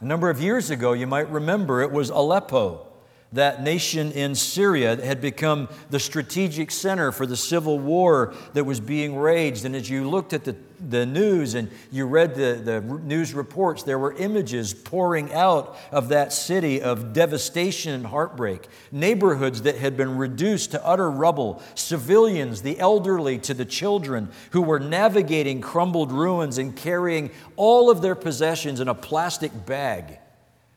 A 0.01 0.05
number 0.05 0.31
of 0.31 0.41
years 0.41 0.71
ago, 0.71 0.95
you 0.95 1.07
might 1.07 1.31
remember, 1.31 1.83
it 1.83 1.93
was 1.93 2.11
Aleppo 2.11 2.92
that 3.33 3.63
nation 3.63 4.13
in 4.13 4.35
Syria 4.35 5.03
had 5.03 5.21
become 5.21 5.69
the 5.91 5.99
strategic 5.99 6.71
center 6.71 7.13
for 7.13 7.27
the 7.27 7.37
civil 7.37 7.79
war 7.79 8.35
that 8.53 8.65
was 8.65 8.79
being 8.79 9.17
raged. 9.17 9.65
And 9.65 9.75
as 9.75 9.89
you 9.89 10.09
looked 10.09 10.35
at 10.35 10.45
the, 10.45 10.55
the 10.87 11.07
news 11.07 11.55
and 11.55 11.71
you 11.91 12.07
read 12.07 12.35
the, 12.35 12.61
the 12.63 12.81
news 12.81 13.33
reports, 13.33 13.85
there 13.85 13.99
were 13.99 14.13
images 14.13 14.75
pouring 14.75 15.33
out 15.33 15.77
of 15.91 16.11
that 16.11 16.33
city 16.33 16.83
of 16.83 17.15
devastation 17.15 17.95
and 17.95 18.07
heartbreak. 18.07 18.69
Neighborhoods 18.91 19.63
that 19.63 19.77
had 19.77 19.97
been 19.97 20.19
reduced 20.19 20.73
to 20.73 20.87
utter 20.87 21.11
rubble, 21.11 21.63
civilians, 21.75 22.61
the 22.61 22.79
elderly 22.79 23.39
to 23.39 23.55
the 23.55 23.65
children, 23.65 24.29
who 24.51 24.61
were 24.61 24.81
navigating 24.81 25.63
crumbled 25.63 26.13
ruins 26.13 26.59
and 26.59 26.77
carrying 26.77 27.31
all 27.57 27.91
of 27.91 28.03
their 28.03 28.15
possessions 28.15 28.79
in 28.79 28.89
a 28.89 28.95
plastic 28.95 29.65
bag 29.65 30.19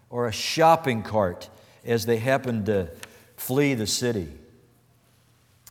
or 0.09 0.27
a 0.27 0.31
shopping 0.31 1.03
cart 1.03 1.49
as 1.85 2.05
they 2.05 2.17
happened 2.17 2.65
to 2.65 2.89
flee 3.37 3.73
the 3.73 3.87
city. 3.87 4.27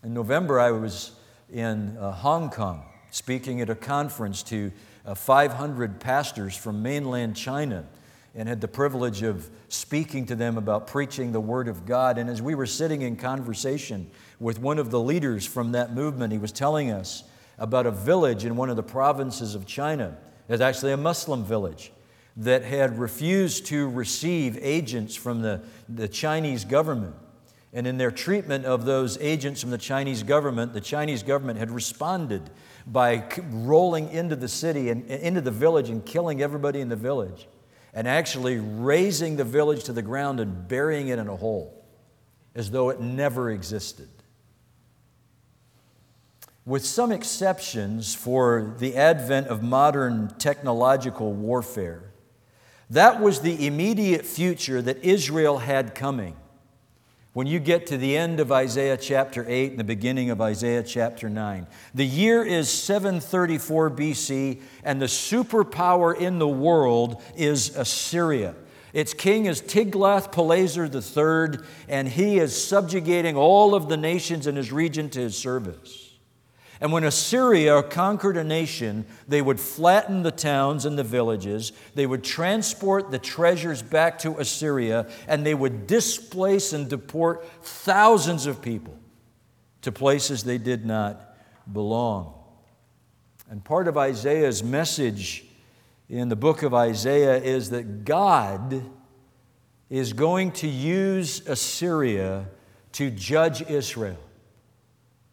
In 0.02 0.14
November, 0.14 0.60
I 0.60 0.70
was 0.70 1.12
in 1.52 1.96
uh, 1.96 2.12
Hong 2.12 2.50
Kong 2.50 2.84
speaking 3.10 3.60
at 3.60 3.70
a 3.70 3.74
conference 3.74 4.42
to 4.42 4.72
uh, 5.06 5.14
500 5.14 6.00
pastors 6.00 6.56
from 6.56 6.82
mainland 6.82 7.36
China 7.36 7.86
and 8.34 8.48
had 8.48 8.60
the 8.60 8.68
privilege 8.68 9.22
of 9.22 9.48
speaking 9.68 10.26
to 10.26 10.34
them 10.34 10.58
about 10.58 10.86
preaching 10.86 11.30
the 11.30 11.40
Word 11.40 11.68
of 11.68 11.86
God. 11.86 12.18
And 12.18 12.28
as 12.28 12.42
we 12.42 12.54
were 12.54 12.66
sitting 12.66 13.02
in 13.02 13.16
conversation 13.16 14.10
with 14.40 14.58
one 14.58 14.78
of 14.78 14.90
the 14.90 14.98
leaders 14.98 15.46
from 15.46 15.72
that 15.72 15.94
movement, 15.94 16.32
he 16.32 16.38
was 16.38 16.50
telling 16.50 16.90
us 16.90 17.22
about 17.58 17.86
a 17.86 17.92
village 17.92 18.44
in 18.44 18.56
one 18.56 18.70
of 18.70 18.76
the 18.76 18.82
provinces 18.82 19.54
of 19.54 19.66
China. 19.66 20.16
It's 20.48 20.60
actually 20.60 20.92
a 20.92 20.96
Muslim 20.96 21.44
village 21.44 21.92
that 22.36 22.64
had 22.64 22.98
refused 22.98 23.66
to 23.66 23.88
receive 23.88 24.58
agents 24.60 25.14
from 25.14 25.42
the, 25.42 25.62
the 25.88 26.08
Chinese 26.08 26.64
government. 26.64 27.14
And 27.72 27.86
in 27.86 27.98
their 27.98 28.10
treatment 28.10 28.64
of 28.64 28.84
those 28.84 29.18
agents 29.18 29.60
from 29.60 29.70
the 29.70 29.78
Chinese 29.78 30.22
government, 30.22 30.72
the 30.72 30.80
Chinese 30.80 31.22
government 31.22 31.58
had 31.58 31.70
responded 31.70 32.50
by 32.86 33.24
rolling 33.50 34.10
into 34.10 34.36
the 34.36 34.48
city 34.48 34.90
and 34.90 35.04
into 35.06 35.40
the 35.40 35.50
village 35.50 35.90
and 35.90 36.04
killing 36.04 36.42
everybody 36.42 36.80
in 36.80 36.88
the 36.88 36.96
village, 36.96 37.48
and 37.92 38.06
actually 38.06 38.58
razing 38.58 39.36
the 39.36 39.44
village 39.44 39.84
to 39.84 39.92
the 39.92 40.02
ground 40.02 40.38
and 40.40 40.68
burying 40.68 41.08
it 41.08 41.18
in 41.18 41.28
a 41.28 41.36
hole 41.36 41.84
as 42.54 42.70
though 42.70 42.90
it 42.90 43.00
never 43.00 43.50
existed. 43.50 44.08
With 46.66 46.84
some 46.84 47.12
exceptions 47.12 48.14
for 48.14 48.74
the 48.78 48.96
advent 48.96 49.48
of 49.48 49.62
modern 49.62 50.32
technological 50.38 51.32
warfare, 51.32 52.13
that 52.90 53.20
was 53.20 53.40
the 53.40 53.66
immediate 53.66 54.24
future 54.24 54.80
that 54.82 55.04
Israel 55.04 55.58
had 55.58 55.94
coming. 55.94 56.36
When 57.32 57.48
you 57.48 57.58
get 57.58 57.88
to 57.88 57.98
the 57.98 58.16
end 58.16 58.38
of 58.38 58.52
Isaiah 58.52 58.96
chapter 58.96 59.44
8 59.48 59.72
and 59.72 59.80
the 59.80 59.84
beginning 59.84 60.30
of 60.30 60.40
Isaiah 60.40 60.84
chapter 60.84 61.28
9, 61.28 61.66
the 61.92 62.06
year 62.06 62.44
is 62.44 62.70
734 62.70 63.90
BC, 63.90 64.60
and 64.84 65.02
the 65.02 65.06
superpower 65.06 66.16
in 66.16 66.38
the 66.38 66.46
world 66.46 67.20
is 67.34 67.76
Assyria. 67.76 68.54
Its 68.92 69.12
king 69.12 69.46
is 69.46 69.60
Tiglath-Pileser 69.60 70.84
III, 70.84 71.66
and 71.88 72.06
he 72.06 72.38
is 72.38 72.64
subjugating 72.64 73.36
all 73.36 73.74
of 73.74 73.88
the 73.88 73.96
nations 73.96 74.46
in 74.46 74.54
his 74.54 74.70
region 74.70 75.10
to 75.10 75.18
his 75.18 75.36
service. 75.36 76.03
And 76.80 76.92
when 76.92 77.04
Assyria 77.04 77.82
conquered 77.82 78.36
a 78.36 78.44
nation, 78.44 79.06
they 79.28 79.40
would 79.40 79.60
flatten 79.60 80.22
the 80.22 80.32
towns 80.32 80.84
and 80.84 80.98
the 80.98 81.04
villages, 81.04 81.72
they 81.94 82.06
would 82.06 82.24
transport 82.24 83.10
the 83.10 83.18
treasures 83.18 83.82
back 83.82 84.18
to 84.20 84.38
Assyria, 84.38 85.08
and 85.28 85.46
they 85.46 85.54
would 85.54 85.86
displace 85.86 86.72
and 86.72 86.88
deport 86.88 87.46
thousands 87.62 88.46
of 88.46 88.60
people 88.60 88.98
to 89.82 89.92
places 89.92 90.42
they 90.42 90.58
did 90.58 90.84
not 90.84 91.36
belong. 91.72 92.34
And 93.48 93.64
part 93.64 93.86
of 93.86 93.96
Isaiah's 93.96 94.64
message 94.64 95.44
in 96.08 96.28
the 96.28 96.36
book 96.36 96.62
of 96.62 96.74
Isaiah 96.74 97.36
is 97.36 97.70
that 97.70 98.04
God 98.04 98.84
is 99.90 100.12
going 100.12 100.52
to 100.52 100.66
use 100.66 101.46
Assyria 101.46 102.48
to 102.92 103.10
judge 103.10 103.62
Israel 103.62 104.18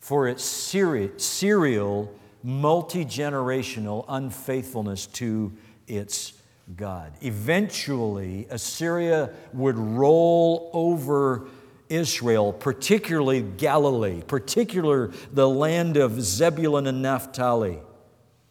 for 0.01 0.27
its 0.27 0.43
serial, 0.43 2.13
multi 2.43 3.05
generational 3.05 4.03
unfaithfulness 4.09 5.05
to 5.05 5.53
its 5.87 6.33
God. 6.75 7.13
Eventually, 7.21 8.47
Assyria 8.49 9.29
would 9.53 9.77
roll 9.77 10.71
over 10.73 11.47
Israel, 11.87 12.51
particularly 12.51 13.41
Galilee, 13.41 14.21
particularly 14.25 15.15
the 15.31 15.47
land 15.47 15.97
of 15.97 16.21
Zebulun 16.21 16.87
and 16.87 17.01
Naphtali. 17.01 17.79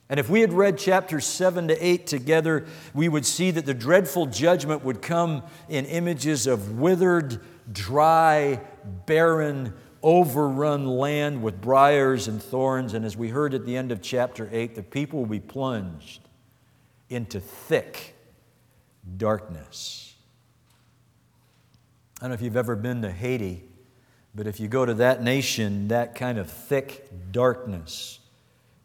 And 0.08 0.20
if 0.20 0.28
we 0.28 0.40
had 0.40 0.52
read 0.52 0.76
chapters 0.76 1.24
7 1.24 1.68
to 1.68 1.84
8 1.84 2.06
together, 2.06 2.66
we 2.94 3.08
would 3.08 3.24
see 3.24 3.50
that 3.52 3.64
the 3.64 3.74
dreadful 3.74 4.26
judgment 4.26 4.84
would 4.84 5.02
come 5.02 5.42
in 5.68 5.84
images 5.86 6.46
of 6.46 6.78
withered, 6.78 7.40
dry, 7.72 8.60
barren, 9.06 9.72
overrun 10.02 10.86
land 10.86 11.42
with 11.42 11.60
briars 11.60 12.28
and 12.28 12.42
thorns. 12.42 12.94
And 12.94 13.04
as 13.04 13.16
we 13.16 13.28
heard 13.28 13.54
at 13.54 13.66
the 13.66 13.76
end 13.76 13.92
of 13.92 14.00
chapter 14.00 14.48
8, 14.50 14.74
the 14.74 14.82
people 14.82 15.20
will 15.20 15.26
be 15.26 15.40
plunged 15.40 16.20
into 17.08 17.40
thick 17.40 18.14
darkness. 19.16 20.14
I 22.18 22.24
don't 22.24 22.30
know 22.30 22.34
if 22.34 22.42
you've 22.42 22.56
ever 22.56 22.76
been 22.76 23.02
to 23.02 23.10
Haiti, 23.10 23.64
but 24.34 24.46
if 24.46 24.60
you 24.60 24.68
go 24.68 24.86
to 24.86 24.94
that 24.94 25.22
nation, 25.22 25.88
that 25.88 26.14
kind 26.14 26.38
of 26.38 26.50
thick 26.50 27.08
darkness 27.32 28.20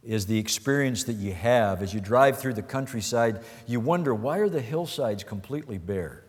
is 0.04 0.26
the 0.28 0.38
experience 0.38 1.04
that 1.06 1.14
you 1.14 1.34
have 1.34 1.82
as 1.82 1.94
you 1.94 2.00
drive 2.00 2.38
through 2.38 2.54
the 2.54 2.62
countryside. 2.62 3.44
You 3.68 3.80
wonder, 3.80 4.14
why 4.14 4.38
are 4.38 4.50
the 4.50 4.62
hillsides 4.62 5.24
completely 5.24 5.78
bare? 5.78 6.25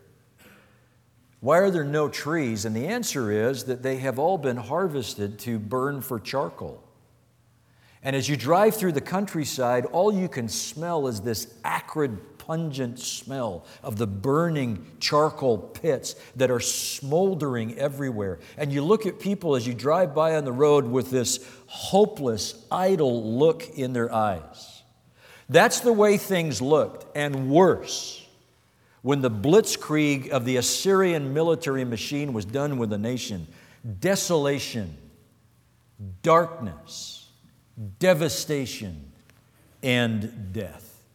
Why 1.39 1.59
are 1.59 1.69
there 1.69 1.83
no 1.83 2.09
trees? 2.09 2.65
And 2.65 2.75
the 2.75 2.87
answer 2.87 3.31
is 3.31 3.65
that 3.65 3.83
they 3.83 3.97
have 3.97 4.17
all 4.17 4.37
been 4.37 4.57
harvested 4.57 5.39
to 5.39 5.59
burn 5.59 6.01
for 6.01 6.19
charcoal. 6.19 6.83
And 8.03 8.15
as 8.15 8.29
you 8.29 8.37
drive 8.37 8.75
through 8.75 8.93
the 8.93 9.01
countryside, 9.01 9.85
all 9.85 10.13
you 10.13 10.29
can 10.29 10.49
smell 10.49 11.07
is 11.07 11.21
this 11.21 11.53
acrid 11.63 12.37
pungent 12.37 12.97
smell 12.97 13.65
of 13.83 13.97
the 13.97 14.07
burning 14.07 14.85
charcoal 15.01 15.57
pits 15.57 16.15
that 16.37 16.49
are 16.49 16.61
smoldering 16.61 17.77
everywhere. 17.77 18.39
And 18.57 18.71
you 18.71 18.81
look 18.81 19.05
at 19.05 19.19
people 19.19 19.55
as 19.55 19.67
you 19.67 19.73
drive 19.73 20.15
by 20.15 20.35
on 20.35 20.45
the 20.45 20.53
road 20.53 20.85
with 20.85 21.11
this 21.11 21.45
hopeless, 21.65 22.65
idle 22.71 23.37
look 23.37 23.77
in 23.77 23.91
their 23.91 24.13
eyes. 24.13 24.81
That's 25.49 25.81
the 25.81 25.93
way 25.93 26.17
things 26.17 26.61
looked, 26.61 27.05
and 27.15 27.49
worse. 27.49 28.16
When 29.07 29.21
the 29.21 29.31
blitzkrieg 29.31 30.31
of 30.31 30.43
the 30.43 30.57
Assyrian 30.57 31.33
military 31.33 31.85
machine 31.85 32.33
was 32.33 32.43
done 32.43 32.77
with 32.77 32.89
the 32.89 32.97
nation, 32.97 33.47
desolation, 34.01 34.97
darkness, 36.23 37.29
devastation, 37.99 39.13
and 39.81 40.51
death. 40.51 41.05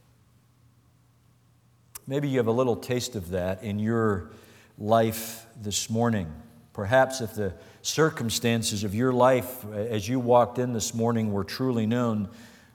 Maybe 2.06 2.30
you 2.30 2.38
have 2.38 2.46
a 2.46 2.52
little 2.52 2.76
taste 2.76 3.14
of 3.14 3.28
that 3.28 3.62
in 3.62 3.78
your 3.78 4.30
life 4.78 5.44
this 5.60 5.90
morning. 5.90 6.32
Perhaps 6.72 7.20
if 7.20 7.34
the 7.34 7.52
circumstances 7.82 8.84
of 8.84 8.94
your 8.94 9.12
life 9.12 9.66
uh, 9.66 9.72
as 9.72 10.08
you 10.08 10.18
walked 10.18 10.58
in 10.58 10.72
this 10.72 10.94
morning 10.94 11.30
were 11.30 11.44
truly 11.44 11.84
known, 11.84 12.30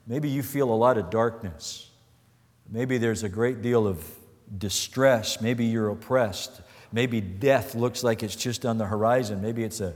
maybe 0.05 0.29
you 0.29 0.43
feel 0.43 0.69
a 0.69 0.77
lot 0.77 0.95
of 1.00 1.09
darkness. 1.09 1.89
Maybe 2.69 3.00
there's 3.00 3.24
a 3.24 3.29
great 3.29 3.63
deal 3.63 3.88
of 3.88 4.16
distress. 4.58 5.42
Maybe 5.42 5.66
you're 5.66 5.89
oppressed. 5.89 6.62
Maybe 6.92 7.22
death 7.22 7.75
looks 7.75 8.04
like 8.04 8.24
it's 8.24 8.36
just 8.36 8.66
on 8.66 8.77
the 8.77 8.86
horizon. 8.86 9.42
Maybe 9.42 9.63
it's 9.63 9.82
a, 9.82 9.94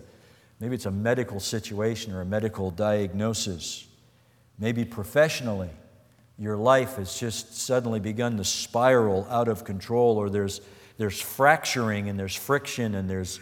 maybe 0.59 0.75
it's 0.75 0.85
a 0.85 0.91
medical 0.91 1.39
situation 1.39 2.13
or 2.13 2.21
a 2.21 2.25
medical 2.25 2.71
diagnosis. 2.71 3.87
Maybe 4.59 4.85
professionally, 4.85 5.69
your 6.37 6.57
life 6.57 6.95
has 6.95 7.19
just 7.19 7.57
suddenly 7.57 7.99
begun 7.99 8.37
to 8.37 8.43
spiral 8.43 9.27
out 9.29 9.47
of 9.47 9.63
control, 9.63 10.17
or 10.17 10.29
there's, 10.29 10.61
there's 10.97 11.19
fracturing 11.19 12.09
and 12.09 12.19
there's 12.19 12.35
friction 12.35 12.95
and 12.95 13.09
there's 13.09 13.39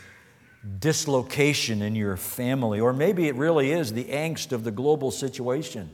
dislocation 0.80 1.82
in 1.82 1.96
your 1.96 2.18
family, 2.18 2.80
or 2.80 2.92
maybe 2.92 3.28
it 3.28 3.36
really 3.36 3.72
is 3.72 3.94
the 3.94 4.06
angst 4.06 4.52
of 4.52 4.64
the 4.64 4.72
global 4.72 5.12
situation 5.12 5.90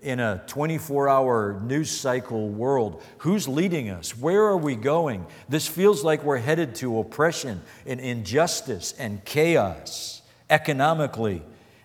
in 0.00 0.20
a 0.20 0.42
24 0.46 1.08
hour 1.08 1.60
news 1.62 1.90
cycle 1.90 2.48
world. 2.48 3.02
Who's 3.18 3.48
leading 3.48 3.90
us? 3.90 4.16
Where 4.16 4.42
are 4.44 4.56
we 4.56 4.76
going? 4.76 5.26
This 5.48 5.66
feels 5.66 6.04
like 6.04 6.22
we're 6.22 6.38
headed 6.38 6.74
to 6.76 6.98
oppression 6.98 7.62
and 7.86 8.00
injustice 8.00 8.92
and 8.98 9.24
chaos 9.24 10.22
economically 10.50 11.42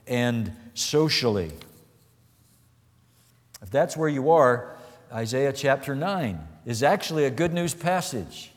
and 0.08 0.52
socially. 0.74 1.52
If 3.62 3.70
that's 3.70 3.96
where 3.96 4.10
you 4.10 4.32
are, 4.32 4.76
Isaiah 5.12 5.54
chapter 5.54 5.96
9 5.96 6.40
is 6.66 6.84
actually 6.84 7.26
a 7.26 7.30
good 7.30 7.54
news 7.54 7.74
passage. 7.74 8.52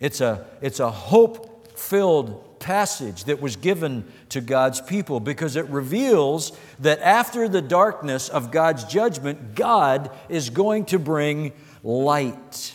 It's 0.00 0.20
a, 0.20 0.46
it's 0.60 0.80
a 0.80 0.90
hope 0.90 1.78
filled 1.78 2.53
passage 2.64 3.24
that 3.24 3.42
was 3.42 3.56
given 3.56 4.10
to 4.30 4.40
God's 4.40 4.80
people 4.80 5.20
because 5.20 5.54
it 5.54 5.66
reveals 5.66 6.56
that 6.80 6.98
after 7.00 7.46
the 7.46 7.60
darkness 7.60 8.30
of 8.30 8.50
God's 8.50 8.84
judgment, 8.84 9.54
God 9.54 10.10
is 10.30 10.48
going 10.48 10.86
to 10.86 10.98
bring 10.98 11.52
light. 11.82 12.74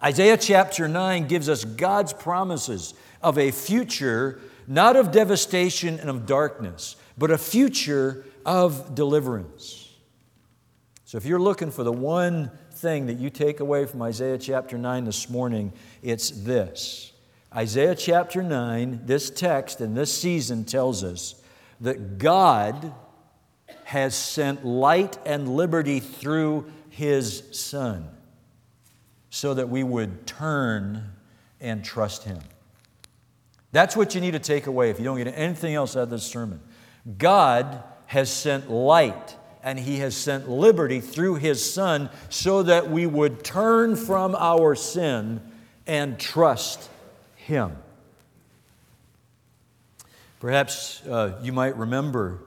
Isaiah 0.00 0.36
chapter 0.36 0.86
9 0.86 1.26
gives 1.26 1.48
us 1.48 1.64
God's 1.64 2.12
promises 2.12 2.94
of 3.20 3.36
a 3.36 3.50
future 3.50 4.40
not 4.66 4.96
of 4.96 5.10
devastation 5.10 5.98
and 5.98 6.08
of 6.08 6.24
darkness, 6.24 6.96
but 7.18 7.30
a 7.30 7.38
future 7.38 8.24
of 8.46 8.94
deliverance. 8.94 9.92
So 11.04 11.18
if 11.18 11.26
you're 11.26 11.40
looking 11.40 11.70
for 11.70 11.84
the 11.84 11.92
one 11.92 12.50
thing 12.70 13.06
that 13.06 13.18
you 13.18 13.28
take 13.28 13.60
away 13.60 13.86
from 13.86 14.02
Isaiah 14.02 14.38
chapter 14.38 14.78
9 14.78 15.04
this 15.04 15.28
morning, 15.28 15.72
it's 16.02 16.30
this. 16.30 17.13
Isaiah 17.56 17.94
chapter 17.94 18.42
9, 18.42 19.02
this 19.04 19.30
text 19.30 19.80
and 19.80 19.96
this 19.96 20.12
season 20.12 20.64
tells 20.64 21.04
us 21.04 21.36
that 21.80 22.18
God 22.18 22.92
has 23.84 24.16
sent 24.16 24.66
light 24.66 25.18
and 25.24 25.48
liberty 25.56 26.00
through 26.00 26.68
His 26.90 27.44
Son 27.52 28.08
so 29.30 29.54
that 29.54 29.68
we 29.68 29.84
would 29.84 30.26
turn 30.26 31.12
and 31.60 31.84
trust 31.84 32.24
Him. 32.24 32.40
That's 33.70 33.96
what 33.96 34.16
you 34.16 34.20
need 34.20 34.32
to 34.32 34.40
take 34.40 34.66
away 34.66 34.90
if 34.90 34.98
you 34.98 35.04
don't 35.04 35.18
get 35.18 35.28
anything 35.28 35.74
else 35.74 35.94
out 35.94 36.04
of 36.04 36.10
this 36.10 36.24
sermon. 36.24 36.60
God 37.18 37.84
has 38.06 38.32
sent 38.32 38.68
light 38.68 39.36
and 39.62 39.78
He 39.78 39.98
has 39.98 40.16
sent 40.16 40.50
liberty 40.50 41.00
through 41.00 41.36
His 41.36 41.72
Son 41.72 42.10
so 42.30 42.64
that 42.64 42.90
we 42.90 43.06
would 43.06 43.44
turn 43.44 43.94
from 43.94 44.34
our 44.34 44.74
sin 44.74 45.40
and 45.86 46.18
trust 46.18 46.90
Him. 47.44 47.76
Perhaps 50.40 51.06
uh, 51.06 51.38
you 51.42 51.52
might 51.52 51.76
remember 51.76 52.40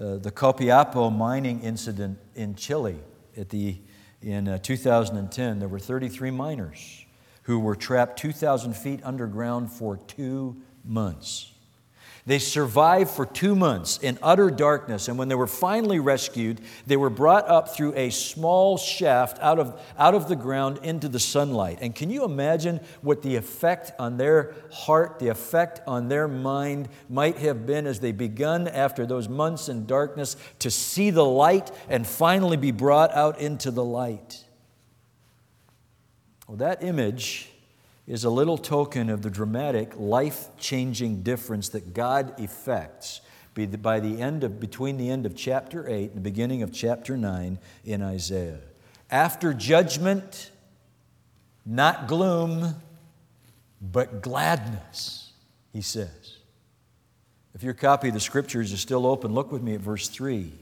uh, 0.00 0.16
the 0.16 0.30
Copiapo 0.30 1.14
mining 1.14 1.60
incident 1.60 2.18
in 2.34 2.54
Chile 2.54 2.96
at 3.36 3.50
the, 3.50 3.76
in 4.22 4.48
uh, 4.48 4.58
2010. 4.58 5.58
There 5.58 5.68
were 5.68 5.78
33 5.78 6.30
miners 6.30 7.04
who 7.42 7.58
were 7.58 7.76
trapped 7.76 8.18
2,000 8.18 8.74
feet 8.74 9.00
underground 9.04 9.70
for 9.70 9.98
two 9.98 10.56
months. 10.86 11.52
They 12.26 12.38
survived 12.38 13.10
for 13.10 13.26
two 13.26 13.54
months 13.54 13.98
in 13.98 14.18
utter 14.22 14.50
darkness, 14.50 15.08
and 15.08 15.18
when 15.18 15.28
they 15.28 15.34
were 15.34 15.46
finally 15.46 15.98
rescued, 15.98 16.62
they 16.86 16.96
were 16.96 17.10
brought 17.10 17.46
up 17.50 17.76
through 17.76 17.92
a 17.96 18.08
small 18.08 18.78
shaft 18.78 19.38
out 19.42 19.58
of, 19.58 19.78
out 19.98 20.14
of 20.14 20.28
the 20.28 20.36
ground 20.36 20.78
into 20.82 21.06
the 21.06 21.20
sunlight. 21.20 21.78
And 21.82 21.94
can 21.94 22.08
you 22.08 22.24
imagine 22.24 22.80
what 23.02 23.20
the 23.20 23.36
effect 23.36 23.92
on 23.98 24.16
their 24.16 24.54
heart, 24.72 25.18
the 25.18 25.28
effect 25.28 25.82
on 25.86 26.08
their 26.08 26.26
mind 26.26 26.88
might 27.10 27.36
have 27.38 27.66
been 27.66 27.86
as 27.86 28.00
they 28.00 28.12
begun 28.12 28.68
after 28.68 29.04
those 29.04 29.28
months 29.28 29.68
in 29.68 29.84
darkness 29.84 30.38
to 30.60 30.70
see 30.70 31.10
the 31.10 31.26
light 31.26 31.70
and 31.90 32.06
finally 32.06 32.56
be 32.56 32.70
brought 32.70 33.12
out 33.12 33.38
into 33.38 33.70
the 33.70 33.84
light? 33.84 34.42
Well, 36.48 36.56
that 36.56 36.82
image 36.82 37.50
is 38.06 38.24
a 38.24 38.30
little 38.30 38.58
token 38.58 39.08
of 39.08 39.22
the 39.22 39.30
dramatic, 39.30 39.92
life 39.96 40.48
changing 40.58 41.22
difference 41.22 41.70
that 41.70 41.94
God 41.94 42.38
effects 42.38 43.20
by 43.54 44.00
the 44.00 44.20
end 44.20 44.42
of, 44.42 44.58
between 44.58 44.96
the 44.96 45.08
end 45.08 45.26
of 45.26 45.36
chapter 45.36 45.88
8 45.88 46.10
and 46.10 46.16
the 46.16 46.20
beginning 46.20 46.62
of 46.62 46.72
chapter 46.72 47.16
9 47.16 47.58
in 47.84 48.02
Isaiah. 48.02 48.58
After 49.10 49.54
judgment, 49.54 50.50
not 51.64 52.08
gloom, 52.08 52.74
but 53.80 54.22
gladness, 54.22 55.32
he 55.72 55.82
says. 55.82 56.38
If 57.54 57.62
your 57.62 57.74
copy 57.74 58.08
of 58.08 58.14
the 58.14 58.20
scriptures 58.20 58.72
is 58.72 58.80
still 58.80 59.06
open, 59.06 59.34
look 59.34 59.52
with 59.52 59.62
me 59.62 59.74
at 59.74 59.80
verse 59.80 60.08
3. 60.08 60.52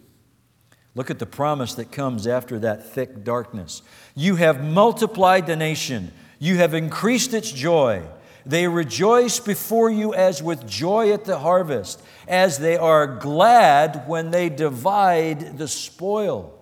Look 0.94 1.10
at 1.10 1.18
the 1.18 1.26
promise 1.26 1.74
that 1.74 1.90
comes 1.90 2.26
after 2.26 2.58
that 2.58 2.92
thick 2.92 3.24
darkness. 3.24 3.80
You 4.14 4.36
have 4.36 4.62
multiplied 4.62 5.46
the 5.46 5.56
nation. 5.56 6.12
You 6.42 6.56
have 6.56 6.74
increased 6.74 7.34
its 7.34 7.52
joy. 7.52 8.02
They 8.44 8.66
rejoice 8.66 9.38
before 9.38 9.90
you 9.90 10.12
as 10.12 10.42
with 10.42 10.66
joy 10.66 11.12
at 11.12 11.24
the 11.24 11.38
harvest, 11.38 12.02
as 12.26 12.58
they 12.58 12.76
are 12.76 13.06
glad 13.06 14.08
when 14.08 14.32
they 14.32 14.48
divide 14.48 15.56
the 15.56 15.68
spoil. 15.68 16.52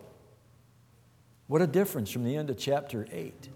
What 1.46 1.62
a 1.62 1.66
difference 1.66 2.10
from 2.10 2.24
the 2.24 2.36
end 2.36 2.50
of 2.50 2.58
chapter 2.58 3.08
8. 3.10 3.48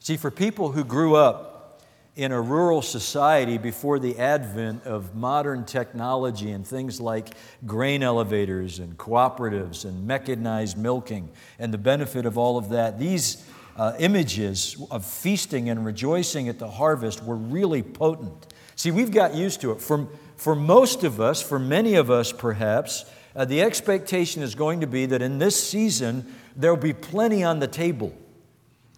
See, 0.00 0.16
for 0.16 0.32
people 0.32 0.72
who 0.72 0.82
grew 0.82 1.14
up 1.14 1.80
in 2.16 2.32
a 2.32 2.40
rural 2.40 2.82
society 2.82 3.58
before 3.58 4.00
the 4.00 4.18
advent 4.18 4.82
of 4.82 5.14
modern 5.14 5.64
technology 5.64 6.50
and 6.50 6.66
things 6.66 7.00
like 7.00 7.28
grain 7.64 8.02
elevators 8.02 8.80
and 8.80 8.98
cooperatives 8.98 9.84
and 9.84 10.04
mechanized 10.04 10.76
milking 10.76 11.30
and 11.60 11.72
the 11.72 11.78
benefit 11.78 12.26
of 12.26 12.36
all 12.36 12.58
of 12.58 12.70
that, 12.70 12.98
these 12.98 13.46
uh, 13.76 13.94
images 13.98 14.76
of 14.90 15.04
feasting 15.04 15.70
and 15.70 15.84
rejoicing 15.84 16.48
at 16.48 16.58
the 16.58 16.68
harvest 16.68 17.22
were 17.22 17.36
really 17.36 17.82
potent. 17.82 18.52
See, 18.76 18.90
we've 18.90 19.10
got 19.10 19.34
used 19.34 19.60
to 19.62 19.72
it. 19.72 19.80
For, 19.80 20.08
for 20.36 20.54
most 20.54 21.04
of 21.04 21.20
us, 21.20 21.40
for 21.42 21.58
many 21.58 21.94
of 21.94 22.10
us 22.10 22.32
perhaps, 22.32 23.04
uh, 23.34 23.44
the 23.44 23.62
expectation 23.62 24.42
is 24.42 24.54
going 24.54 24.80
to 24.80 24.86
be 24.86 25.06
that 25.06 25.22
in 25.22 25.38
this 25.38 25.62
season 25.62 26.34
there'll 26.56 26.76
be 26.76 26.92
plenty 26.92 27.44
on 27.44 27.60
the 27.60 27.68
table. 27.68 28.14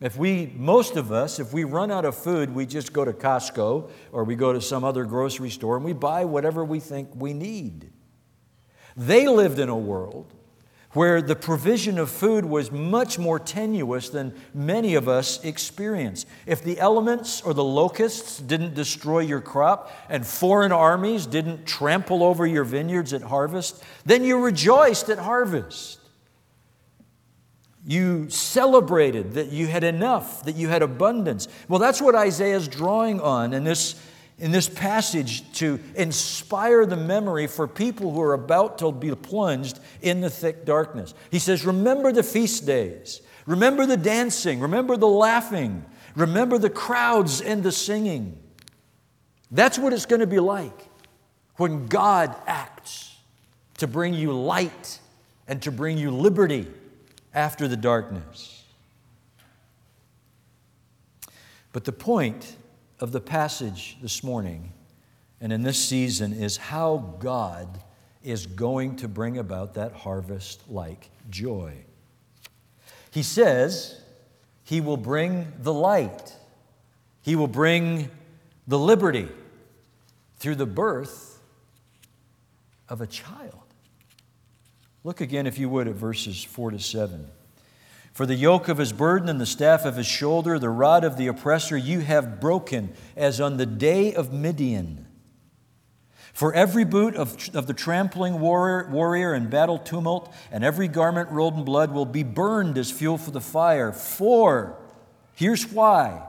If 0.00 0.16
we, 0.16 0.52
most 0.56 0.96
of 0.96 1.12
us, 1.12 1.38
if 1.38 1.52
we 1.52 1.64
run 1.64 1.90
out 1.90 2.04
of 2.04 2.16
food, 2.16 2.54
we 2.54 2.66
just 2.66 2.92
go 2.92 3.04
to 3.04 3.12
Costco 3.12 3.90
or 4.12 4.24
we 4.24 4.34
go 4.34 4.52
to 4.52 4.60
some 4.60 4.84
other 4.84 5.04
grocery 5.04 5.50
store 5.50 5.76
and 5.76 5.84
we 5.84 5.92
buy 5.92 6.24
whatever 6.24 6.64
we 6.64 6.80
think 6.80 7.10
we 7.14 7.32
need. 7.32 7.90
They 8.96 9.28
lived 9.28 9.58
in 9.58 9.68
a 9.68 9.76
world 9.76 10.32
where 10.94 11.20
the 11.20 11.36
provision 11.36 11.98
of 11.98 12.08
food 12.08 12.44
was 12.44 12.72
much 12.72 13.18
more 13.18 13.38
tenuous 13.38 14.08
than 14.08 14.34
many 14.54 14.94
of 14.94 15.08
us 15.08 15.44
experience. 15.44 16.24
If 16.46 16.62
the 16.62 16.78
elements 16.78 17.42
or 17.42 17.52
the 17.52 17.64
locusts 17.64 18.38
didn't 18.38 18.74
destroy 18.74 19.20
your 19.20 19.40
crop 19.40 19.92
and 20.08 20.26
foreign 20.26 20.72
armies 20.72 21.26
didn't 21.26 21.66
trample 21.66 22.22
over 22.22 22.46
your 22.46 22.64
vineyards 22.64 23.12
at 23.12 23.22
harvest, 23.22 23.82
then 24.06 24.24
you 24.24 24.38
rejoiced 24.38 25.08
at 25.08 25.18
harvest. 25.18 25.98
You 27.86 28.30
celebrated 28.30 29.34
that 29.34 29.50
you 29.50 29.66
had 29.66 29.84
enough, 29.84 30.44
that 30.44 30.56
you 30.56 30.68
had 30.68 30.80
abundance. 30.80 31.48
Well, 31.68 31.80
that's 31.80 32.00
what 32.00 32.14
Isaiah 32.14 32.56
is 32.56 32.66
drawing 32.66 33.20
on 33.20 33.52
in 33.52 33.64
this 33.64 34.00
in 34.38 34.50
this 34.50 34.68
passage 34.68 35.50
to 35.54 35.78
inspire 35.94 36.86
the 36.86 36.96
memory 36.96 37.46
for 37.46 37.68
people 37.68 38.12
who 38.12 38.20
are 38.20 38.34
about 38.34 38.78
to 38.78 38.90
be 38.90 39.14
plunged 39.14 39.78
in 40.02 40.20
the 40.20 40.30
thick 40.30 40.64
darkness. 40.64 41.14
He 41.30 41.38
says, 41.38 41.64
Remember 41.64 42.10
the 42.12 42.22
feast 42.22 42.66
days, 42.66 43.22
remember 43.46 43.86
the 43.86 43.96
dancing, 43.96 44.60
remember 44.60 44.96
the 44.96 45.08
laughing, 45.08 45.84
remember 46.16 46.58
the 46.58 46.70
crowds 46.70 47.40
and 47.40 47.62
the 47.62 47.72
singing. 47.72 48.38
That's 49.50 49.78
what 49.78 49.92
it's 49.92 50.06
going 50.06 50.20
to 50.20 50.26
be 50.26 50.40
like 50.40 50.88
when 51.56 51.86
God 51.86 52.34
acts 52.46 53.16
to 53.78 53.86
bring 53.86 54.14
you 54.14 54.32
light 54.32 54.98
and 55.46 55.62
to 55.62 55.70
bring 55.70 55.96
you 55.96 56.10
liberty 56.10 56.66
after 57.32 57.68
the 57.68 57.76
darkness. 57.76 58.64
But 61.72 61.84
the 61.84 61.92
point 61.92 62.56
of 63.00 63.12
the 63.12 63.20
passage 63.20 63.96
this 64.00 64.22
morning 64.22 64.72
and 65.40 65.52
in 65.52 65.62
this 65.62 65.78
season 65.78 66.32
is 66.32 66.56
how 66.56 67.16
God 67.18 67.78
is 68.22 68.46
going 68.46 68.96
to 68.96 69.08
bring 69.08 69.36
about 69.38 69.74
that 69.74 69.92
harvest 69.92 70.62
like 70.70 71.10
joy. 71.28 71.74
He 73.10 73.22
says 73.22 74.00
he 74.64 74.80
will 74.80 74.96
bring 74.96 75.52
the 75.60 75.72
light, 75.72 76.34
he 77.22 77.36
will 77.36 77.48
bring 77.48 78.10
the 78.66 78.78
liberty 78.78 79.28
through 80.38 80.54
the 80.54 80.66
birth 80.66 81.38
of 82.88 83.00
a 83.00 83.06
child. 83.06 83.60
Look 85.04 85.20
again, 85.20 85.46
if 85.46 85.58
you 85.58 85.68
would, 85.68 85.86
at 85.86 85.94
verses 85.94 86.42
4 86.42 86.70
to 86.70 86.78
7. 86.78 87.28
For 88.14 88.26
the 88.26 88.36
yoke 88.36 88.68
of 88.68 88.78
his 88.78 88.92
burden 88.92 89.28
and 89.28 89.40
the 89.40 89.44
staff 89.44 89.84
of 89.84 89.96
his 89.96 90.06
shoulder, 90.06 90.56
the 90.56 90.70
rod 90.70 91.02
of 91.02 91.16
the 91.16 91.26
oppressor, 91.26 91.76
you 91.76 91.98
have 92.00 92.40
broken, 92.40 92.94
as 93.16 93.40
on 93.40 93.56
the 93.56 93.66
day 93.66 94.14
of 94.14 94.32
Midian. 94.32 95.06
For 96.32 96.54
every 96.54 96.84
boot 96.84 97.16
of, 97.16 97.36
of 97.56 97.66
the 97.66 97.74
trampling 97.74 98.38
warrior, 98.38 98.88
warrior 98.88 99.32
and 99.32 99.50
battle 99.50 99.78
tumult, 99.78 100.32
and 100.52 100.62
every 100.62 100.86
garment 100.86 101.28
rolled 101.30 101.54
in 101.54 101.64
blood 101.64 101.92
will 101.92 102.06
be 102.06 102.22
burned 102.22 102.78
as 102.78 102.88
fuel 102.88 103.18
for 103.18 103.32
the 103.32 103.40
fire. 103.40 103.90
For, 103.92 104.78
here's 105.34 105.66
why 105.66 106.28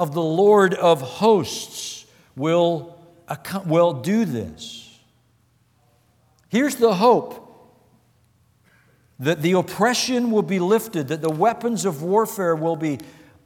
of 0.00 0.14
the 0.14 0.22
Lord 0.22 0.72
of 0.72 1.02
hosts 1.02 2.06
will, 2.34 2.98
will 3.66 3.92
do 3.92 4.24
this. 4.24 4.98
Here's 6.48 6.76
the 6.76 6.94
hope 6.94 7.46
that 9.18 9.42
the 9.42 9.52
oppression 9.52 10.30
will 10.30 10.42
be 10.42 10.58
lifted, 10.58 11.08
that 11.08 11.20
the 11.20 11.28
weapons 11.28 11.84
of 11.84 12.02
warfare 12.02 12.56
will 12.56 12.76
be 12.76 12.98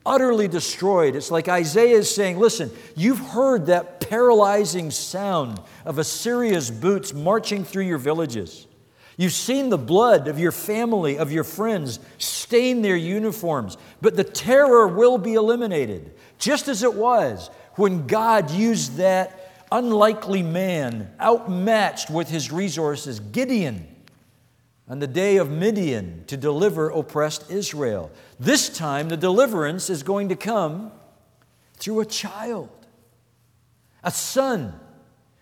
utterly 0.07 0.47
destroyed. 0.47 1.17
It's 1.17 1.33
like 1.33 1.49
Isaiah 1.49 1.99
is 1.99 2.15
saying, 2.15 2.39
Listen, 2.39 2.71
you've 2.95 3.19
heard 3.19 3.67
that 3.67 3.99
paralyzing 3.99 4.93
sound 4.93 5.61
of 5.85 5.99
Assyria's 5.99 6.71
boots 6.71 7.13
marching 7.13 7.65
through 7.65 7.87
your 7.87 7.99
villages. 7.99 8.69
You've 9.17 9.33
seen 9.33 9.71
the 9.71 9.79
blood 9.79 10.29
of 10.29 10.39
your 10.39 10.53
family, 10.53 11.19
of 11.19 11.33
your 11.33 11.45
friends, 11.45 11.99
stain 12.19 12.83
their 12.83 12.97
uniforms, 12.97 13.77
but 14.01 14.17
the 14.17 14.25
terror 14.25 14.87
will 14.87 15.19
be 15.19 15.35
eliminated 15.35 16.15
just 16.39 16.69
as 16.69 16.83
it 16.83 16.95
was 16.95 17.51
when 17.75 18.07
God 18.07 18.51
used 18.51 18.97
that 18.97 19.67
unlikely 19.73 20.43
man, 20.43 21.11
outmatched 21.21 22.11
with 22.11 22.29
his 22.29 22.53
resources, 22.53 23.19
Gideon, 23.21 23.89
on 24.89 24.99
the 24.99 25.07
day 25.07 25.39
of 25.39 25.51
Midian 25.51 26.25
to 26.27 26.37
deliver 26.37 26.91
oppressed 26.91 27.51
Israel. 27.51 28.11
This 28.39 28.69
time, 28.69 29.09
the 29.09 29.17
deliverance 29.17 29.91
is 29.91 30.03
going 30.03 30.29
to 30.29 30.37
come 30.37 30.93
through 31.75 32.01
a 32.01 32.07
child, 32.07 32.71
a 34.03 34.11
son 34.11 34.79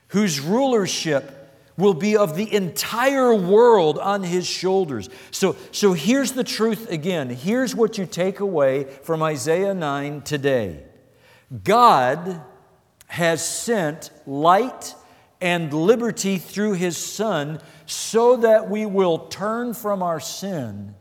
whose 0.09 0.41
rulership 0.41 1.42
will 1.77 1.95
be 1.95 2.17
of 2.17 2.37
the 2.37 2.53
entire 2.53 3.35
world 3.35 3.99
on 3.99 4.23
his 4.23 4.47
shoulders. 4.47 5.09
So, 5.31 5.57
so 5.71 5.93
here's 5.93 6.33
the 6.33 6.45
truth 6.45 6.91
again. 6.91 7.31
Here's 7.31 7.75
what 7.75 7.99
you 7.99 8.07
take 8.07 8.41
away 8.41 8.85
from 8.85 9.23
Isaiah 9.23 9.75
9 9.75 10.23
today 10.23 10.85
God 11.65 12.43
has 13.07 13.47
sent 13.47 14.11
light 14.27 14.95
and 15.41 15.73
liberty 15.73 16.39
through 16.39 16.75
his 16.75 16.97
Son 16.97 17.61
so 17.85 18.37
that 18.37 18.71
we 18.71 18.87
will 18.87 19.19
turn 19.19 19.75
from 19.75 20.03
our 20.03 20.21
sin 20.21 20.95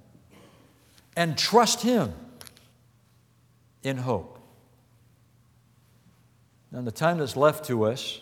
and 1.15 1.37
trust 1.37 1.81
him 1.81 2.13
in 3.83 3.97
hope. 3.97 4.39
Now, 6.71 6.79
in 6.79 6.85
the 6.85 6.91
time 6.91 7.19
that's 7.19 7.35
left 7.35 7.65
to 7.65 7.83
us, 7.83 8.21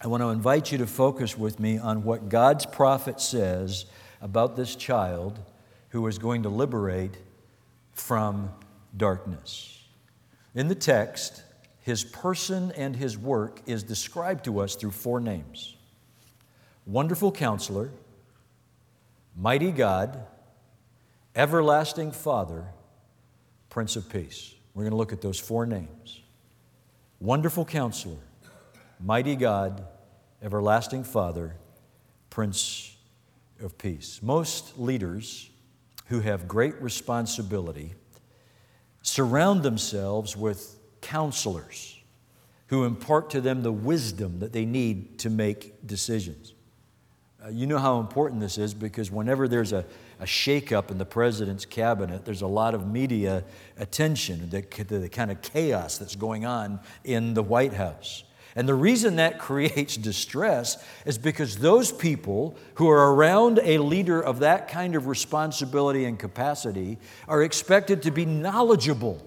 I 0.00 0.08
want 0.08 0.22
to 0.22 0.28
invite 0.28 0.72
you 0.72 0.78
to 0.78 0.86
focus 0.86 1.38
with 1.38 1.58
me 1.58 1.78
on 1.78 2.04
what 2.04 2.28
God's 2.28 2.66
prophet 2.66 3.20
says 3.20 3.86
about 4.20 4.56
this 4.56 4.76
child 4.76 5.38
who 5.90 6.06
is 6.06 6.18
going 6.18 6.42
to 6.42 6.48
liberate 6.48 7.16
from 7.92 8.50
darkness. 8.94 9.84
In 10.54 10.68
the 10.68 10.74
text, 10.74 11.42
his 11.80 12.04
person 12.04 12.72
and 12.72 12.94
his 12.94 13.16
work 13.16 13.60
is 13.64 13.82
described 13.82 14.44
to 14.44 14.60
us 14.60 14.74
through 14.74 14.90
four 14.90 15.20
names 15.20 15.76
Wonderful 16.84 17.32
Counselor, 17.32 17.90
Mighty 19.34 19.72
God, 19.72 20.24
Everlasting 21.34 22.12
Father, 22.12 22.64
Prince 23.70 23.96
of 23.96 24.08
Peace. 24.08 24.54
We're 24.74 24.82
going 24.82 24.90
to 24.90 24.96
look 24.96 25.12
at 25.12 25.22
those 25.22 25.38
four 25.38 25.64
names 25.64 26.20
Wonderful 27.18 27.64
Counselor, 27.64 28.25
Mighty 28.98 29.36
God, 29.36 29.86
Everlasting 30.42 31.04
Father, 31.04 31.56
Prince 32.30 32.96
of 33.62 33.76
Peace. 33.78 34.20
Most 34.22 34.78
leaders 34.78 35.50
who 36.06 36.20
have 36.20 36.48
great 36.48 36.80
responsibility 36.80 37.94
surround 39.02 39.62
themselves 39.62 40.36
with 40.36 40.78
counselors 41.00 41.98
who 42.68 42.84
impart 42.84 43.30
to 43.30 43.40
them 43.40 43.62
the 43.62 43.72
wisdom 43.72 44.40
that 44.40 44.52
they 44.52 44.64
need 44.64 45.18
to 45.20 45.30
make 45.30 45.86
decisions. 45.86 46.54
Uh, 47.44 47.48
you 47.48 47.66
know 47.66 47.78
how 47.78 48.00
important 48.00 48.40
this 48.40 48.58
is 48.58 48.74
because 48.74 49.10
whenever 49.10 49.46
there's 49.46 49.72
a, 49.72 49.84
a 50.18 50.24
shakeup 50.24 50.90
in 50.90 50.98
the 50.98 51.04
president's 51.04 51.64
cabinet, 51.64 52.24
there's 52.24 52.42
a 52.42 52.46
lot 52.46 52.74
of 52.74 52.90
media 52.90 53.44
attention, 53.78 54.50
the, 54.50 54.62
the 54.84 55.08
kind 55.08 55.30
of 55.30 55.40
chaos 55.42 55.98
that's 55.98 56.16
going 56.16 56.44
on 56.44 56.80
in 57.04 57.34
the 57.34 57.42
White 57.42 57.74
House. 57.74 58.24
And 58.56 58.66
the 58.66 58.74
reason 58.74 59.16
that 59.16 59.38
creates 59.38 59.96
distress 59.96 60.82
is 61.04 61.18
because 61.18 61.58
those 61.58 61.92
people 61.92 62.56
who 62.74 62.88
are 62.88 63.14
around 63.14 63.60
a 63.62 63.78
leader 63.78 64.20
of 64.20 64.38
that 64.40 64.68
kind 64.68 64.96
of 64.96 65.06
responsibility 65.06 66.06
and 66.06 66.18
capacity 66.18 66.98
are 67.28 67.42
expected 67.42 68.02
to 68.02 68.10
be 68.10 68.24
knowledgeable 68.24 69.22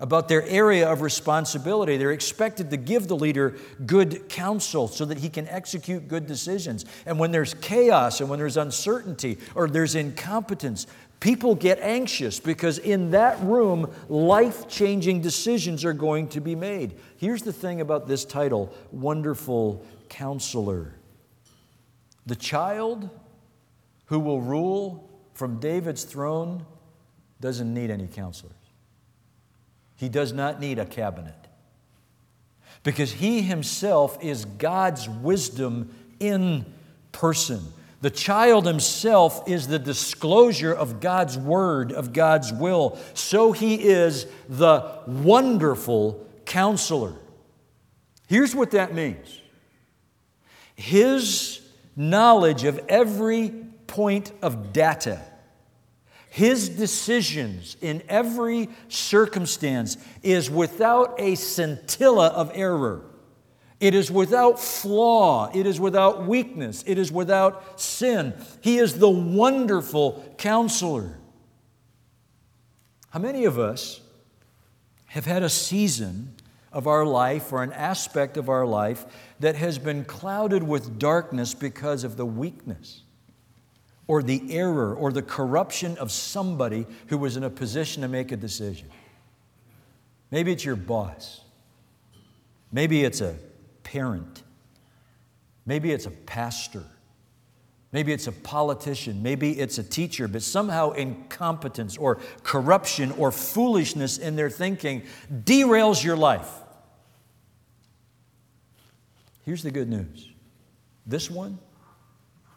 about 0.00 0.28
their 0.28 0.42
area 0.48 0.90
of 0.90 1.02
responsibility. 1.02 1.96
They're 1.96 2.10
expected 2.10 2.70
to 2.70 2.76
give 2.76 3.06
the 3.06 3.16
leader 3.16 3.56
good 3.86 4.28
counsel 4.28 4.88
so 4.88 5.04
that 5.04 5.18
he 5.18 5.28
can 5.28 5.46
execute 5.48 6.08
good 6.08 6.26
decisions. 6.26 6.84
And 7.06 7.18
when 7.18 7.30
there's 7.30 7.54
chaos 7.54 8.20
and 8.20 8.28
when 8.28 8.38
there's 8.38 8.56
uncertainty 8.56 9.38
or 9.54 9.68
there's 9.68 9.94
incompetence, 9.94 10.86
people 11.20 11.54
get 11.54 11.78
anxious 11.80 12.40
because 12.40 12.78
in 12.78 13.12
that 13.12 13.40
room, 13.40 13.90
life 14.08 14.68
changing 14.68 15.20
decisions 15.20 15.84
are 15.84 15.92
going 15.92 16.28
to 16.28 16.40
be 16.40 16.54
made. 16.54 16.94
Here's 17.16 17.42
the 17.42 17.52
thing 17.52 17.80
about 17.80 18.06
this 18.06 18.24
title 18.24 18.74
Wonderful 18.92 19.84
Counselor. 20.08 20.94
The 22.26 22.36
child 22.36 23.08
who 24.06 24.20
will 24.20 24.40
rule 24.40 25.10
from 25.34 25.58
David's 25.60 26.04
throne 26.04 26.64
doesn't 27.40 27.72
need 27.72 27.90
any 27.90 28.06
counselors. 28.06 28.52
He 29.96 30.08
does 30.08 30.32
not 30.32 30.60
need 30.60 30.78
a 30.78 30.86
cabinet 30.86 31.34
because 32.82 33.12
he 33.12 33.42
himself 33.42 34.22
is 34.22 34.44
God's 34.44 35.08
wisdom 35.08 35.94
in 36.20 36.66
person. 37.12 37.62
The 38.04 38.10
child 38.10 38.66
himself 38.66 39.48
is 39.48 39.66
the 39.66 39.78
disclosure 39.78 40.74
of 40.74 41.00
God's 41.00 41.38
word, 41.38 41.90
of 41.90 42.12
God's 42.12 42.52
will. 42.52 42.98
So 43.14 43.52
he 43.52 43.76
is 43.82 44.26
the 44.46 45.00
wonderful 45.06 46.28
counselor. 46.44 47.14
Here's 48.26 48.54
what 48.54 48.72
that 48.72 48.92
means 48.92 49.40
his 50.74 51.62
knowledge 51.96 52.64
of 52.64 52.78
every 52.90 53.48
point 53.86 54.32
of 54.42 54.74
data 54.74 55.22
his 56.28 56.68
decisions 56.68 57.78
in 57.80 58.02
every 58.10 58.68
circumstance 58.88 59.96
is 60.22 60.50
without 60.50 61.14
a 61.18 61.36
scintilla 61.36 62.26
of 62.26 62.52
error. 62.54 63.00
It 63.84 63.92
is 63.94 64.10
without 64.10 64.58
flaw. 64.58 65.50
It 65.52 65.66
is 65.66 65.78
without 65.78 66.24
weakness. 66.24 66.82
It 66.86 66.96
is 66.96 67.12
without 67.12 67.78
sin. 67.78 68.32
He 68.62 68.78
is 68.78 68.98
the 68.98 69.10
wonderful 69.10 70.24
counselor. 70.38 71.18
How 73.10 73.18
many 73.18 73.44
of 73.44 73.58
us 73.58 74.00
have 75.08 75.26
had 75.26 75.42
a 75.42 75.50
season 75.50 76.34
of 76.72 76.86
our 76.86 77.04
life 77.04 77.52
or 77.52 77.62
an 77.62 77.74
aspect 77.74 78.38
of 78.38 78.48
our 78.48 78.64
life 78.64 79.04
that 79.40 79.54
has 79.56 79.78
been 79.78 80.06
clouded 80.06 80.62
with 80.62 80.98
darkness 80.98 81.52
because 81.52 82.04
of 82.04 82.16
the 82.16 82.26
weakness? 82.26 83.02
or 84.06 84.22
the 84.22 84.42
error 84.50 84.94
or 84.94 85.10
the 85.10 85.22
corruption 85.22 85.96
of 85.96 86.12
somebody 86.12 86.86
who 87.06 87.16
was 87.16 87.38
in 87.38 87.42
a 87.42 87.48
position 87.48 88.02
to 88.02 88.08
make 88.08 88.32
a 88.32 88.36
decision. 88.36 88.86
Maybe 90.30 90.52
it's 90.52 90.62
your 90.62 90.76
boss. 90.76 91.40
Maybe 92.70 93.02
it's 93.02 93.22
a 93.22 93.34
parent. 93.94 94.42
Maybe 95.66 95.92
it's 95.92 96.06
a 96.06 96.10
pastor. 96.10 96.82
Maybe 97.92 98.12
it's 98.12 98.26
a 98.26 98.32
politician. 98.32 99.22
Maybe 99.22 99.52
it's 99.52 99.78
a 99.78 99.84
teacher. 99.84 100.26
But 100.26 100.42
somehow 100.42 100.90
incompetence 100.90 101.96
or 101.96 102.18
corruption 102.42 103.12
or 103.12 103.30
foolishness 103.30 104.18
in 104.18 104.34
their 104.34 104.50
thinking 104.50 105.04
derails 105.32 106.02
your 106.02 106.16
life. 106.16 106.50
Here's 109.44 109.62
the 109.62 109.70
good 109.70 109.88
news 109.88 110.28
this 111.06 111.30
one 111.30 111.60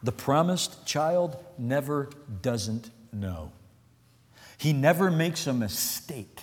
the 0.02 0.12
promised 0.12 0.86
child 0.86 1.36
never 1.56 2.10
doesn't 2.42 2.90
know. 3.12 3.52
He 4.56 4.72
never 4.72 5.08
makes 5.08 5.46
a 5.46 5.52
mistake. 5.52 6.40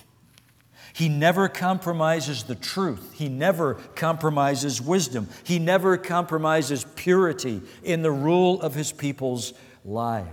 He 0.96 1.10
never 1.10 1.46
compromises 1.46 2.44
the 2.44 2.54
truth. 2.54 3.12
He 3.12 3.28
never 3.28 3.74
compromises 3.74 4.80
wisdom. 4.80 5.28
He 5.44 5.58
never 5.58 5.98
compromises 5.98 6.86
purity 6.96 7.60
in 7.82 8.00
the 8.00 8.10
rule 8.10 8.62
of 8.62 8.74
his 8.74 8.92
people's 8.92 9.52
lives. 9.84 10.30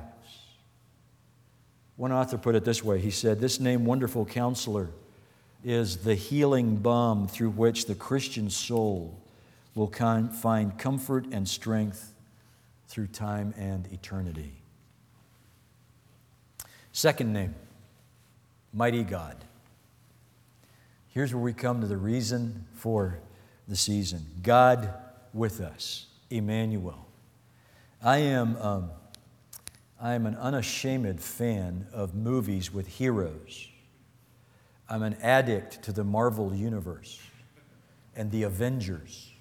One 1.98 2.14
author 2.14 2.38
put 2.38 2.56
it 2.56 2.64
this 2.64 2.82
way 2.82 3.02
he 3.02 3.12
said, 3.12 3.42
This 3.42 3.60
name, 3.60 3.84
Wonderful 3.84 4.26
Counselor, 4.26 4.92
is 5.66 5.98
the 5.98 6.16
healing 6.16 6.78
balm 6.78 7.28
through 7.28 7.50
which 7.50 7.86
the 7.86 7.96
Christian 7.96 8.50
soul 8.50 9.20
will 9.76 9.92
find 9.92 10.78
comfort 10.80 11.26
and 11.34 11.46
strength 11.46 12.14
through 12.88 13.08
time 13.08 13.54
and 13.58 13.92
eternity. 13.92 14.54
Second 16.94 17.34
name, 17.34 17.54
Mighty 18.72 19.04
God. 19.04 19.44
Here's 21.14 21.34
where 21.34 21.44
we 21.44 21.54
come 21.54 21.82
to 21.82 21.88
the 21.88 21.98
reason 21.98 22.66
for 22.74 23.20
the 23.68 23.76
season 23.76 24.26
God 24.42 24.94
with 25.34 25.62
us, 25.62 26.08
Emmanuel. 26.30 27.08
I 28.02 28.18
am, 28.18 28.58
um, 28.58 28.92
I 30.02 30.14
am 30.14 30.26
an 30.26 30.36
unashamed 30.36 31.22
fan 31.22 31.88
of 31.94 32.14
movies 32.14 32.74
with 32.74 32.88
heroes. 32.88 33.70
I'm 34.90 35.04
an 35.04 35.16
addict 35.22 35.84
to 35.84 35.94
the 35.94 36.04
Marvel 36.04 36.54
Universe 36.54 37.22
and 38.16 38.30
the 38.30 38.44
Avengers 38.44 39.34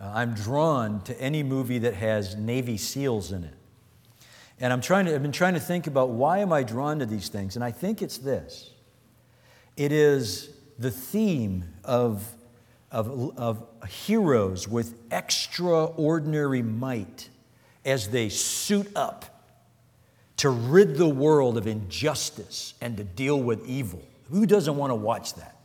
uh, 0.00 0.10
I'm 0.12 0.34
drawn 0.34 1.00
to 1.02 1.20
any 1.20 1.42
movie 1.42 1.78
that 1.78 1.94
has 1.94 2.34
Navy 2.34 2.76
SEALs 2.76 3.32
in 3.32 3.44
it. 3.44 3.54
And 4.60 4.72
I'm 4.72 4.80
trying 4.80 5.06
to, 5.06 5.14
I've 5.14 5.22
been 5.22 5.32
trying 5.32 5.54
to 5.54 5.60
think 5.60 5.86
about 5.86 6.10
why 6.10 6.38
am 6.38 6.52
I 6.52 6.62
drawn 6.62 6.98
to 7.00 7.06
these 7.06 7.28
things? 7.28 7.56
And 7.56 7.64
I 7.64 7.70
think 7.70 8.02
it's 8.02 8.18
this 8.18 8.70
it 9.76 9.92
is 9.92 10.53
the 10.78 10.90
theme 10.90 11.64
of, 11.84 12.26
of, 12.90 13.38
of 13.38 13.66
heroes 13.88 14.68
with 14.68 14.94
extraordinary 15.10 16.62
might 16.62 17.28
as 17.84 18.08
they 18.08 18.28
suit 18.28 18.90
up 18.96 19.34
to 20.38 20.50
rid 20.50 20.96
the 20.96 21.08
world 21.08 21.56
of 21.56 21.66
injustice 21.66 22.74
and 22.80 22.96
to 22.96 23.04
deal 23.04 23.40
with 23.40 23.66
evil. 23.66 24.02
Who 24.30 24.46
doesn't 24.46 24.76
want 24.76 24.90
to 24.90 24.96
watch 24.96 25.34
that? 25.34 25.56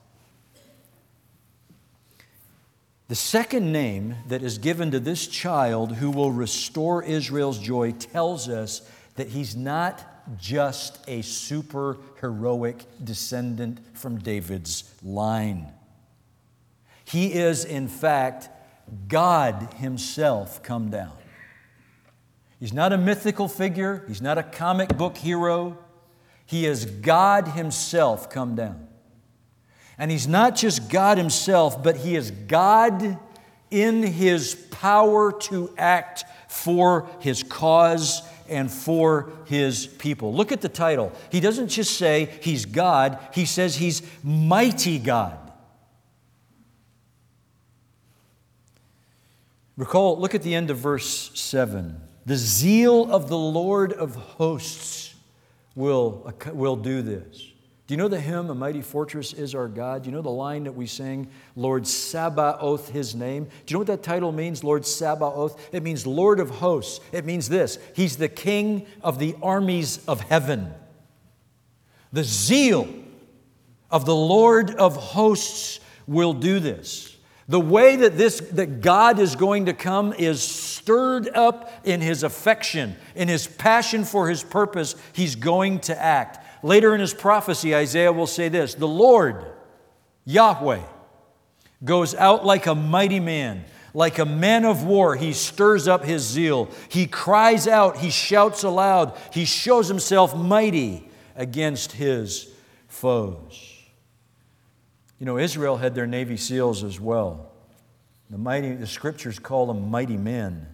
The 3.07 3.15
second 3.15 3.71
name 3.71 4.15
that 4.27 4.43
is 4.43 4.59
given 4.59 4.91
to 4.91 4.99
this 4.99 5.25
child 5.25 5.95
who 5.95 6.11
will 6.11 6.31
restore 6.31 7.03
Israel's 7.03 7.57
joy 7.57 7.93
tells 7.93 8.47
us 8.47 8.87
that 9.15 9.29
he's 9.29 9.55
not 9.55 10.18
just 10.37 10.99
a 11.07 11.21
super 11.21 11.97
heroic 12.19 12.85
descendant 13.03 13.79
from 13.97 14.19
David's 14.19 14.93
line. 15.03 15.71
He 17.05 17.33
is, 17.33 17.65
in 17.65 17.87
fact, 17.87 18.49
God 19.07 19.73
Himself 19.77 20.61
come 20.61 20.89
down. 20.89 21.13
He's 22.59 22.73
not 22.73 22.93
a 22.93 22.97
mythical 22.97 23.47
figure, 23.47 24.03
He's 24.07 24.21
not 24.21 24.37
a 24.37 24.43
comic 24.43 24.97
book 24.97 25.17
hero. 25.17 25.77
He 26.45 26.65
is 26.65 26.85
God 26.85 27.49
Himself 27.49 28.29
come 28.29 28.55
down. 28.55 28.87
And 29.97 30.09
He's 30.09 30.27
not 30.27 30.55
just 30.55 30.89
God 30.89 31.17
Himself, 31.17 31.81
but 31.81 31.97
He 31.97 32.15
is 32.15 32.31
God 32.31 33.17
in 33.69 34.03
His 34.03 34.55
power 34.71 35.31
to 35.31 35.73
act 35.77 36.25
for 36.47 37.07
His 37.19 37.43
cause 37.43 38.23
and 38.49 38.71
for 38.71 39.31
his 39.45 39.87
people. 39.87 40.33
Look 40.33 40.51
at 40.51 40.61
the 40.61 40.69
title. 40.69 41.11
He 41.31 41.39
doesn't 41.39 41.69
just 41.69 41.97
say 41.97 42.29
he's 42.41 42.65
God, 42.65 43.19
he 43.33 43.45
says 43.45 43.75
he's 43.75 44.01
mighty 44.23 44.99
God. 44.99 45.37
Recall, 49.77 50.19
look 50.19 50.35
at 50.35 50.43
the 50.43 50.55
end 50.55 50.69
of 50.69 50.77
verse 50.77 51.31
7. 51.39 52.01
The 52.25 52.35
zeal 52.35 53.09
of 53.09 53.29
the 53.29 53.37
Lord 53.37 53.93
of 53.93 54.15
hosts 54.15 55.15
will, 55.73 56.33
will 56.51 56.75
do 56.75 57.01
this. 57.01 57.49
Do 57.89 57.93
you 57.93 57.97
know 57.97 58.07
the 58.07 58.19
hymn, 58.19 58.51
A 58.51 58.53
Mighty 58.53 58.83
Fortress 58.83 59.33
is 59.33 59.55
Our 59.55 59.67
God? 59.67 60.03
Do 60.03 60.11
you 60.11 60.15
know 60.15 60.21
the 60.21 60.29
line 60.29 60.65
that 60.65 60.73
we 60.73 60.85
sing, 60.85 61.27
Lord 61.55 61.87
Sabaoth, 61.87 62.89
His 62.89 63.15
name? 63.15 63.45
Do 63.45 63.49
you 63.67 63.73
know 63.73 63.79
what 63.79 63.87
that 63.87 64.03
title 64.03 64.31
means, 64.31 64.63
Lord 64.63 64.85
Sabaoth? 64.85 65.59
It 65.71 65.81
means 65.81 66.05
Lord 66.05 66.39
of 66.39 66.51
hosts. 66.51 67.03
It 67.11 67.25
means 67.25 67.49
this 67.49 67.79
He's 67.95 68.17
the 68.17 68.29
King 68.29 68.85
of 69.01 69.17
the 69.17 69.35
armies 69.41 70.05
of 70.07 70.21
heaven. 70.21 70.71
The 72.13 72.23
zeal 72.23 72.87
of 73.89 74.05
the 74.05 74.15
Lord 74.15 74.69
of 74.75 74.95
hosts 74.95 75.79
will 76.05 76.33
do 76.33 76.59
this. 76.59 77.17
The 77.47 77.59
way 77.59 77.95
that 77.95 78.19
this 78.19 78.39
that 78.51 78.81
God 78.81 79.17
is 79.17 79.35
going 79.35 79.65
to 79.65 79.73
come 79.73 80.13
is 80.13 80.43
stirred 80.43 81.27
up 81.29 81.71
in 81.83 82.01
his 82.01 82.21
affection, 82.21 82.97
in 83.15 83.27
his 83.29 83.47
passion 83.47 84.03
for 84.05 84.29
his 84.29 84.43
purpose, 84.43 84.93
he's 85.13 85.33
going 85.35 85.79
to 85.79 85.99
act. 85.99 86.45
Later 86.61 86.93
in 86.93 87.01
his 87.01 87.13
prophecy, 87.13 87.75
Isaiah 87.75 88.11
will 88.11 88.27
say 88.27 88.49
this 88.49 88.73
The 88.73 88.87
Lord, 88.87 89.45
Yahweh, 90.25 90.81
goes 91.83 92.15
out 92.15 92.45
like 92.45 92.67
a 92.67 92.75
mighty 92.75 93.19
man. 93.19 93.65
Like 93.93 94.19
a 94.19 94.25
man 94.25 94.65
of 94.65 94.83
war, 94.83 95.15
he 95.15 95.33
stirs 95.33 95.87
up 95.87 96.05
his 96.05 96.21
zeal. 96.21 96.69
He 96.89 97.07
cries 97.07 97.67
out, 97.67 97.97
he 97.97 98.11
shouts 98.11 98.63
aloud, 98.63 99.17
he 99.33 99.45
shows 99.45 99.87
himself 99.87 100.35
mighty 100.35 101.09
against 101.35 101.93
his 101.93 102.53
foes. 102.87 103.77
You 105.17 105.25
know, 105.25 105.37
Israel 105.37 105.77
had 105.77 105.95
their 105.95 106.05
Navy 106.05 106.37
SEALs 106.37 106.83
as 106.83 106.99
well. 106.99 107.51
The, 108.29 108.37
mighty, 108.37 108.73
the 108.73 108.87
scriptures 108.87 109.39
call 109.39 109.65
them 109.65 109.89
mighty 109.89 110.17
men. 110.17 110.67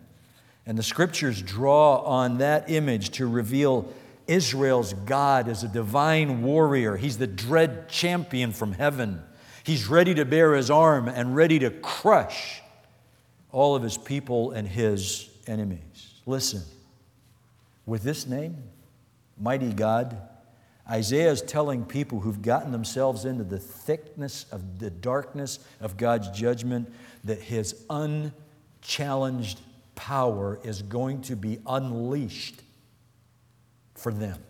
And 0.65 0.77
the 0.77 0.83
scriptures 0.83 1.41
draw 1.41 1.97
on 1.97 2.39
that 2.39 2.69
image 2.69 3.11
to 3.11 3.27
reveal 3.27 3.87
Israel's 4.27 4.93
God 4.93 5.47
is 5.47 5.63
a 5.63 5.67
divine 5.67 6.41
warrior. 6.41 6.95
He's 6.97 7.17
the 7.17 7.27
dread 7.27 7.89
champion 7.89 8.51
from 8.51 8.73
heaven. 8.73 9.21
He's 9.63 9.88
ready 9.88 10.15
to 10.15 10.25
bear 10.25 10.53
his 10.53 10.69
arm 10.69 11.07
and 11.07 11.35
ready 11.35 11.59
to 11.59 11.69
crush 11.69 12.61
all 13.51 13.75
of 13.75 13.83
his 13.83 13.97
people 13.97 14.51
and 14.51 14.67
his 14.67 15.29
enemies. 15.47 16.21
Listen, 16.25 16.61
with 17.85 18.03
this 18.03 18.27
name, 18.27 18.57
Mighty 19.39 19.73
God, 19.73 20.17
Isaiah 20.89 21.31
is 21.31 21.41
telling 21.41 21.83
people 21.83 22.19
who've 22.19 22.41
gotten 22.41 22.71
themselves 22.71 23.25
into 23.25 23.43
the 23.43 23.59
thickness 23.59 24.45
of 24.51 24.79
the 24.79 24.89
darkness 24.89 25.59
of 25.81 25.97
God's 25.97 26.29
judgment 26.29 26.93
that 27.23 27.41
his 27.41 27.83
unchallenged 27.89 29.59
power 29.95 30.59
is 30.63 30.81
going 30.83 31.21
to 31.23 31.35
be 31.35 31.59
unleashed 31.65 32.61
for 33.95 34.12
them 34.12 34.43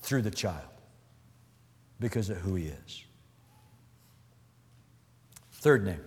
through 0.00 0.22
the 0.22 0.30
child 0.30 0.68
because 1.98 2.30
of 2.30 2.38
who 2.38 2.54
he 2.54 2.66
is. 2.66 3.04
Third 5.52 5.84
name, 5.84 6.00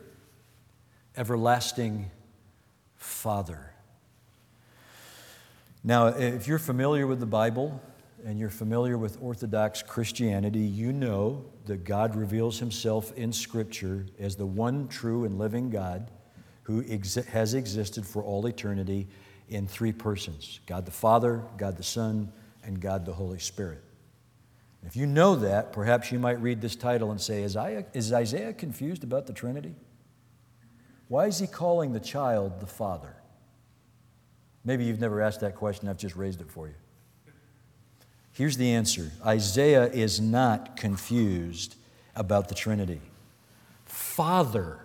Everlasting 1.17 2.11
Father. 2.95 3.71
Now, 5.83 6.07
if 6.07 6.47
you're 6.47 6.59
familiar 6.59 7.07
with 7.07 7.19
the 7.19 7.25
Bible 7.25 7.81
and 8.25 8.39
you're 8.39 8.49
familiar 8.49 8.97
with 8.97 9.17
Orthodox 9.21 9.81
Christianity, 9.83 10.59
you 10.59 10.91
know 10.91 11.45
that 11.67 11.83
God 11.83 12.15
reveals 12.15 12.59
himself 12.59 13.13
in 13.15 13.31
Scripture 13.31 14.07
as 14.19 14.35
the 14.35 14.45
one 14.45 14.87
true 14.87 15.25
and 15.25 15.37
living 15.37 15.69
God 15.69 16.11
who 16.63 16.81
has 16.81 17.53
existed 17.53 18.05
for 18.05 18.23
all 18.23 18.45
eternity 18.47 19.07
in 19.49 19.67
three 19.67 19.91
persons 19.91 20.59
God 20.65 20.85
the 20.85 20.91
Father, 20.91 21.43
God 21.57 21.77
the 21.77 21.83
Son, 21.83 22.31
and 22.63 22.79
God 22.79 23.05
the 23.05 23.13
Holy 23.13 23.39
Spirit. 23.39 23.81
If 24.85 24.95
you 24.95 25.07
know 25.07 25.35
that, 25.37 25.73
perhaps 25.73 26.11
you 26.11 26.19
might 26.19 26.39
read 26.41 26.61
this 26.61 26.75
title 26.75 27.09
and 27.09 27.19
say, 27.19 27.41
Is 27.41 27.57
Isaiah, 27.57 27.85
is 27.93 28.13
Isaiah 28.13 28.53
confused 28.53 29.03
about 29.03 29.25
the 29.25 29.33
Trinity? 29.33 29.73
Why 31.07 31.25
is 31.25 31.39
he 31.39 31.47
calling 31.47 31.93
the 31.93 31.99
child 31.99 32.59
the 32.59 32.67
Father? 32.67 33.15
Maybe 34.63 34.85
you've 34.85 34.99
never 34.99 35.21
asked 35.21 35.41
that 35.41 35.55
question, 35.55 35.87
I've 35.87 35.97
just 35.97 36.15
raised 36.15 36.41
it 36.41 36.51
for 36.51 36.67
you. 36.67 36.73
Here's 38.31 38.57
the 38.57 38.71
answer 38.71 39.11
Isaiah 39.25 39.85
is 39.85 40.19
not 40.19 40.75
confused 40.75 41.75
about 42.15 42.47
the 42.49 42.55
Trinity. 42.55 43.01
Father 43.85 44.79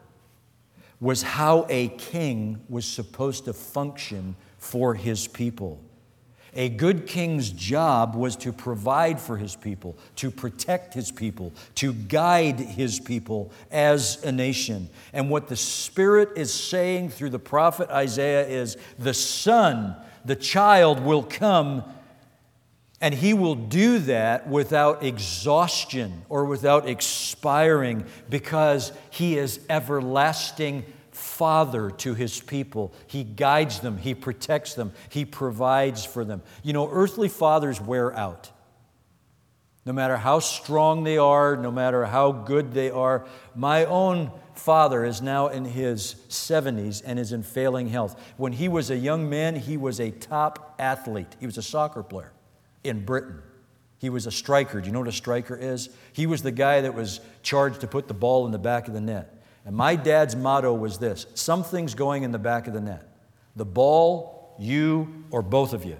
was 1.00 1.22
how 1.22 1.66
a 1.68 1.88
king 1.88 2.60
was 2.68 2.84
supposed 2.84 3.46
to 3.46 3.52
function 3.52 4.36
for 4.60 4.94
his 4.94 5.26
people. 5.26 5.82
A 6.54 6.68
good 6.68 7.06
king's 7.06 7.50
job 7.50 8.14
was 8.14 8.36
to 8.36 8.52
provide 8.52 9.20
for 9.20 9.36
his 9.36 9.54
people, 9.56 9.96
to 10.16 10.30
protect 10.30 10.94
his 10.94 11.10
people, 11.10 11.52
to 11.76 11.92
guide 11.92 12.58
his 12.58 12.98
people 12.98 13.52
as 13.70 14.22
a 14.24 14.32
nation. 14.32 14.88
And 15.12 15.30
what 15.30 15.48
the 15.48 15.56
Spirit 15.56 16.30
is 16.36 16.52
saying 16.52 17.10
through 17.10 17.30
the 17.30 17.38
prophet 17.38 17.88
Isaiah 17.90 18.46
is 18.46 18.76
the 18.98 19.14
Son, 19.14 19.96
the 20.24 20.36
child, 20.36 21.00
will 21.00 21.22
come 21.22 21.84
and 23.00 23.14
he 23.14 23.32
will 23.32 23.54
do 23.54 23.98
that 24.00 24.46
without 24.46 25.02
exhaustion 25.02 26.22
or 26.28 26.44
without 26.44 26.86
expiring 26.86 28.04
because 28.28 28.92
he 29.08 29.38
is 29.38 29.60
everlasting 29.70 30.84
father 31.40 31.90
to 31.90 32.12
his 32.12 32.38
people. 32.38 32.92
He 33.06 33.24
guides 33.24 33.80
them, 33.80 33.96
he 33.96 34.14
protects 34.14 34.74
them, 34.74 34.92
he 35.08 35.24
provides 35.24 36.04
for 36.04 36.22
them. 36.22 36.42
You 36.62 36.74
know, 36.74 36.86
earthly 36.92 37.30
fathers 37.30 37.80
wear 37.80 38.14
out. 38.14 38.50
No 39.86 39.94
matter 39.94 40.18
how 40.18 40.40
strong 40.40 41.02
they 41.02 41.16
are, 41.16 41.56
no 41.56 41.70
matter 41.70 42.04
how 42.04 42.30
good 42.30 42.74
they 42.74 42.90
are. 42.90 43.24
My 43.54 43.86
own 43.86 44.30
father 44.52 45.02
is 45.02 45.22
now 45.22 45.48
in 45.48 45.64
his 45.64 46.16
70s 46.28 47.02
and 47.06 47.18
is 47.18 47.32
in 47.32 47.42
failing 47.42 47.88
health. 47.88 48.20
When 48.36 48.52
he 48.52 48.68
was 48.68 48.90
a 48.90 48.96
young 48.98 49.30
man, 49.30 49.56
he 49.56 49.78
was 49.78 49.98
a 49.98 50.10
top 50.10 50.74
athlete. 50.78 51.36
He 51.40 51.46
was 51.46 51.56
a 51.56 51.62
soccer 51.62 52.02
player 52.02 52.32
in 52.84 53.06
Britain. 53.06 53.40
He 53.96 54.10
was 54.10 54.26
a 54.26 54.30
striker. 54.30 54.78
Do 54.78 54.88
you 54.88 54.92
know 54.92 54.98
what 54.98 55.08
a 55.08 55.12
striker 55.12 55.56
is? 55.56 55.88
He 56.12 56.26
was 56.26 56.42
the 56.42 56.52
guy 56.52 56.82
that 56.82 56.94
was 56.94 57.20
charged 57.42 57.80
to 57.80 57.86
put 57.86 58.08
the 58.08 58.14
ball 58.14 58.44
in 58.44 58.52
the 58.52 58.58
back 58.58 58.88
of 58.88 58.92
the 58.92 59.00
net. 59.00 59.39
And 59.64 59.76
my 59.76 59.94
dad's 59.94 60.34
motto 60.34 60.72
was 60.72 60.98
this 60.98 61.26
something's 61.34 61.94
going 61.94 62.22
in 62.22 62.32
the 62.32 62.38
back 62.38 62.66
of 62.66 62.74
the 62.74 62.80
net. 62.80 63.06
The 63.56 63.64
ball, 63.64 64.54
you, 64.58 65.24
or 65.30 65.42
both 65.42 65.72
of 65.72 65.84
you. 65.84 65.96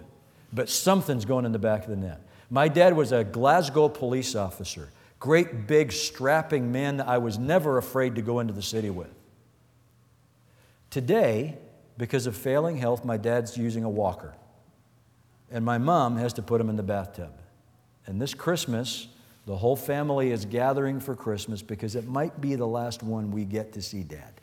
But 0.52 0.68
something's 0.68 1.24
going 1.24 1.44
in 1.44 1.52
the 1.52 1.58
back 1.58 1.84
of 1.84 1.90
the 1.90 1.96
net. 1.96 2.20
My 2.48 2.68
dad 2.68 2.96
was 2.96 3.12
a 3.12 3.22
Glasgow 3.22 3.88
police 3.88 4.34
officer, 4.34 4.90
great, 5.20 5.66
big, 5.66 5.92
strapping 5.92 6.72
man 6.72 6.96
that 6.96 7.08
I 7.08 7.18
was 7.18 7.38
never 7.38 7.78
afraid 7.78 8.16
to 8.16 8.22
go 8.22 8.40
into 8.40 8.52
the 8.52 8.62
city 8.62 8.90
with. 8.90 9.14
Today, 10.90 11.56
because 11.96 12.26
of 12.26 12.36
failing 12.36 12.78
health, 12.78 13.04
my 13.04 13.16
dad's 13.16 13.56
using 13.56 13.84
a 13.84 13.90
walker. 13.90 14.34
And 15.50 15.64
my 15.64 15.78
mom 15.78 16.16
has 16.16 16.32
to 16.34 16.42
put 16.42 16.60
him 16.60 16.68
in 16.68 16.76
the 16.76 16.82
bathtub. 16.82 17.32
And 18.06 18.20
this 18.20 18.34
Christmas, 18.34 19.06
the 19.46 19.56
whole 19.56 19.76
family 19.76 20.30
is 20.30 20.44
gathering 20.44 21.00
for 21.00 21.16
Christmas 21.16 21.62
because 21.62 21.96
it 21.96 22.06
might 22.06 22.40
be 22.40 22.54
the 22.54 22.66
last 22.66 23.02
one 23.02 23.30
we 23.30 23.44
get 23.44 23.72
to 23.72 23.82
see 23.82 24.02
dad. 24.02 24.40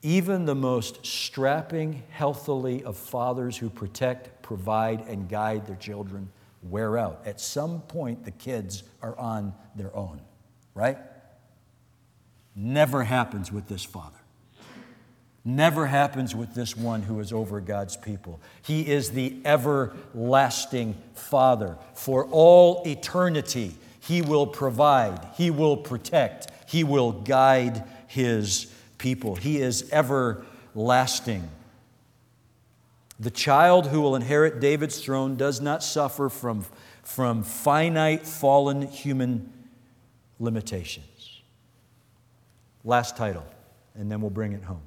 Even 0.00 0.44
the 0.44 0.54
most 0.54 1.04
strapping, 1.04 2.04
healthily 2.10 2.84
of 2.84 2.96
fathers 2.96 3.56
who 3.56 3.68
protect, 3.68 4.42
provide, 4.42 5.00
and 5.08 5.28
guide 5.28 5.66
their 5.66 5.76
children 5.76 6.30
wear 6.62 6.96
out. 6.98 7.22
At 7.24 7.40
some 7.40 7.80
point, 7.82 8.24
the 8.24 8.30
kids 8.30 8.84
are 9.02 9.18
on 9.18 9.54
their 9.74 9.94
own, 9.96 10.20
right? 10.74 10.98
Never 12.54 13.04
happens 13.04 13.52
with 13.52 13.68
this 13.68 13.84
father. 13.84 14.17
Never 15.48 15.86
happens 15.86 16.36
with 16.36 16.52
this 16.52 16.76
one 16.76 17.00
who 17.00 17.20
is 17.20 17.32
over 17.32 17.58
God's 17.58 17.96
people. 17.96 18.38
He 18.60 18.86
is 18.86 19.12
the 19.12 19.34
everlasting 19.46 20.94
Father. 21.14 21.78
For 21.94 22.26
all 22.26 22.82
eternity, 22.84 23.74
He 23.98 24.20
will 24.20 24.46
provide, 24.46 25.26
He 25.38 25.50
will 25.50 25.78
protect, 25.78 26.48
He 26.70 26.84
will 26.84 27.12
guide 27.12 27.82
His 28.08 28.70
people. 28.98 29.36
He 29.36 29.56
is 29.56 29.90
everlasting. 29.90 31.48
The 33.18 33.30
child 33.30 33.86
who 33.86 34.02
will 34.02 34.16
inherit 34.16 34.60
David's 34.60 35.00
throne 35.02 35.36
does 35.36 35.62
not 35.62 35.82
suffer 35.82 36.28
from, 36.28 36.66
from 37.02 37.42
finite, 37.42 38.26
fallen 38.26 38.82
human 38.82 39.50
limitations. 40.38 41.40
Last 42.84 43.16
title, 43.16 43.46
and 43.94 44.12
then 44.12 44.20
we'll 44.20 44.28
bring 44.28 44.52
it 44.52 44.64
home. 44.64 44.82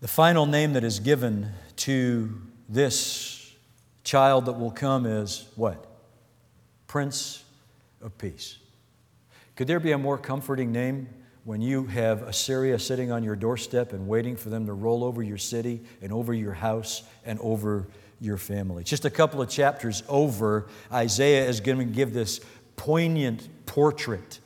The 0.00 0.08
final 0.08 0.46
name 0.46 0.74
that 0.74 0.84
is 0.84 1.00
given 1.00 1.50
to 1.76 2.40
this 2.68 3.52
child 4.02 4.46
that 4.46 4.52
will 4.52 4.70
come 4.70 5.06
is 5.06 5.48
what? 5.56 5.86
Prince 6.86 7.42
of 8.02 8.16
Peace. 8.18 8.58
Could 9.56 9.66
there 9.66 9.80
be 9.80 9.92
a 9.92 9.98
more 9.98 10.18
comforting 10.18 10.72
name 10.72 11.08
when 11.44 11.60
you 11.60 11.84
have 11.86 12.22
Assyria 12.22 12.78
sitting 12.78 13.12
on 13.12 13.22
your 13.22 13.36
doorstep 13.36 13.92
and 13.92 14.06
waiting 14.06 14.36
for 14.36 14.50
them 14.50 14.66
to 14.66 14.72
roll 14.72 15.04
over 15.04 15.22
your 15.22 15.38
city 15.38 15.82
and 16.02 16.12
over 16.12 16.34
your 16.34 16.52
house 16.52 17.02
and 17.24 17.38
over 17.40 17.86
your 18.20 18.36
family? 18.36 18.84
Just 18.84 19.04
a 19.04 19.10
couple 19.10 19.40
of 19.40 19.48
chapters 19.48 20.02
over, 20.08 20.66
Isaiah 20.92 21.48
is 21.48 21.60
going 21.60 21.78
to 21.78 21.84
give 21.84 22.12
this 22.12 22.40
poignant 22.76 23.48
portrait 23.66 24.40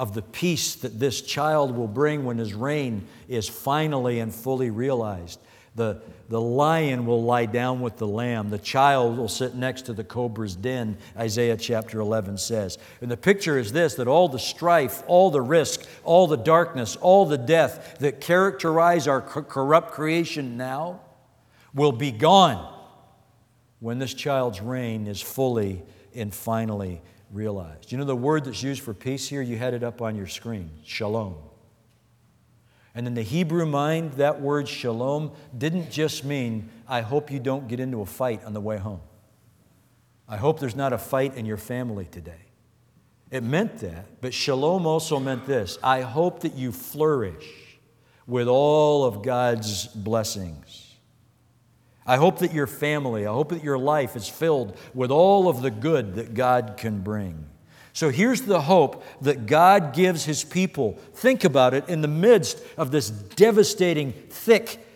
of 0.00 0.14
the 0.14 0.22
peace 0.22 0.76
that 0.76 0.98
this 0.98 1.20
child 1.20 1.76
will 1.76 1.86
bring 1.86 2.24
when 2.24 2.38
his 2.38 2.54
reign 2.54 3.06
is 3.28 3.46
finally 3.46 4.18
and 4.18 4.34
fully 4.34 4.70
realized. 4.70 5.38
The, 5.74 6.00
the 6.30 6.40
lion 6.40 7.04
will 7.04 7.22
lie 7.22 7.44
down 7.44 7.82
with 7.82 7.98
the 7.98 8.06
lamb. 8.06 8.48
The 8.48 8.58
child 8.58 9.18
will 9.18 9.28
sit 9.28 9.54
next 9.54 9.82
to 9.82 9.92
the 9.92 10.02
cobra's 10.02 10.56
den, 10.56 10.96
Isaiah 11.18 11.58
chapter 11.58 12.00
11 12.00 12.38
says. 12.38 12.78
And 13.02 13.10
the 13.10 13.16
picture 13.18 13.58
is 13.58 13.72
this 13.72 13.96
that 13.96 14.08
all 14.08 14.30
the 14.30 14.38
strife, 14.38 15.02
all 15.06 15.30
the 15.30 15.42
risk, 15.42 15.86
all 16.02 16.26
the 16.26 16.38
darkness, 16.38 16.96
all 16.96 17.26
the 17.26 17.36
death 17.36 17.98
that 18.00 18.22
characterize 18.22 19.06
our 19.06 19.20
corrupt 19.20 19.90
creation 19.90 20.56
now 20.56 21.00
will 21.74 21.92
be 21.92 22.10
gone 22.10 22.74
when 23.80 23.98
this 23.98 24.14
child's 24.14 24.62
reign 24.62 25.06
is 25.06 25.20
fully 25.20 25.82
and 26.14 26.34
finally 26.34 27.02
realized. 27.32 27.92
You 27.92 27.98
know 27.98 28.04
the 28.04 28.16
word 28.16 28.44
that's 28.44 28.62
used 28.62 28.82
for 28.82 28.94
peace 28.94 29.28
here? 29.28 29.42
You 29.42 29.56
had 29.56 29.74
it 29.74 29.82
up 29.82 30.02
on 30.02 30.16
your 30.16 30.26
screen 30.26 30.70
shalom. 30.84 31.36
And 32.94 33.06
in 33.06 33.14
the 33.14 33.22
Hebrew 33.22 33.66
mind, 33.66 34.14
that 34.14 34.40
word 34.40 34.68
shalom 34.68 35.32
didn't 35.56 35.90
just 35.90 36.24
mean, 36.24 36.68
I 36.88 37.02
hope 37.02 37.30
you 37.30 37.38
don't 37.38 37.68
get 37.68 37.78
into 37.78 38.00
a 38.00 38.06
fight 38.06 38.44
on 38.44 38.52
the 38.52 38.60
way 38.60 38.78
home. 38.78 39.00
I 40.28 40.36
hope 40.36 40.60
there's 40.60 40.76
not 40.76 40.92
a 40.92 40.98
fight 40.98 41.36
in 41.36 41.46
your 41.46 41.56
family 41.56 42.06
today. 42.10 42.50
It 43.30 43.44
meant 43.44 43.78
that, 43.78 44.20
but 44.20 44.34
shalom 44.34 44.86
also 44.86 45.20
meant 45.20 45.46
this 45.46 45.78
I 45.82 46.00
hope 46.00 46.40
that 46.40 46.54
you 46.54 46.72
flourish 46.72 47.78
with 48.26 48.48
all 48.48 49.04
of 49.04 49.22
God's 49.22 49.86
blessings. 49.86 50.89
I 52.06 52.16
hope 52.16 52.38
that 52.40 52.52
your 52.52 52.66
family, 52.66 53.26
I 53.26 53.32
hope 53.32 53.50
that 53.50 53.62
your 53.62 53.78
life 53.78 54.16
is 54.16 54.28
filled 54.28 54.76
with 54.94 55.10
all 55.10 55.48
of 55.48 55.62
the 55.62 55.70
good 55.70 56.14
that 56.14 56.34
God 56.34 56.74
can 56.76 57.00
bring. 57.00 57.46
So 57.92 58.08
here's 58.10 58.42
the 58.42 58.62
hope 58.62 59.04
that 59.20 59.46
God 59.46 59.92
gives 59.92 60.24
his 60.24 60.44
people. 60.44 60.92
Think 61.14 61.44
about 61.44 61.74
it 61.74 61.88
in 61.88 62.00
the 62.00 62.08
midst 62.08 62.62
of 62.76 62.90
this 62.90 63.10
devastating, 63.10 64.12
thick 64.12 64.86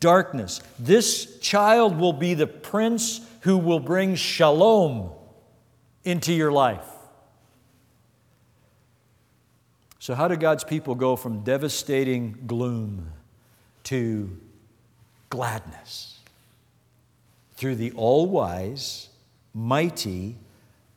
darkness. 0.00 0.60
This 0.78 1.38
child 1.40 1.98
will 1.98 2.12
be 2.12 2.34
the 2.34 2.46
prince 2.46 3.20
who 3.40 3.58
will 3.58 3.80
bring 3.80 4.14
shalom 4.14 5.10
into 6.04 6.32
your 6.32 6.52
life. 6.52 6.86
So, 9.98 10.14
how 10.14 10.28
do 10.28 10.36
God's 10.36 10.64
people 10.64 10.94
go 10.94 11.16
from 11.16 11.44
devastating 11.44 12.36
gloom 12.46 13.12
to 13.84 14.36
gladness? 15.30 16.11
Through 17.62 17.76
the 17.76 17.92
all 17.92 18.26
wise, 18.26 19.08
mighty, 19.54 20.34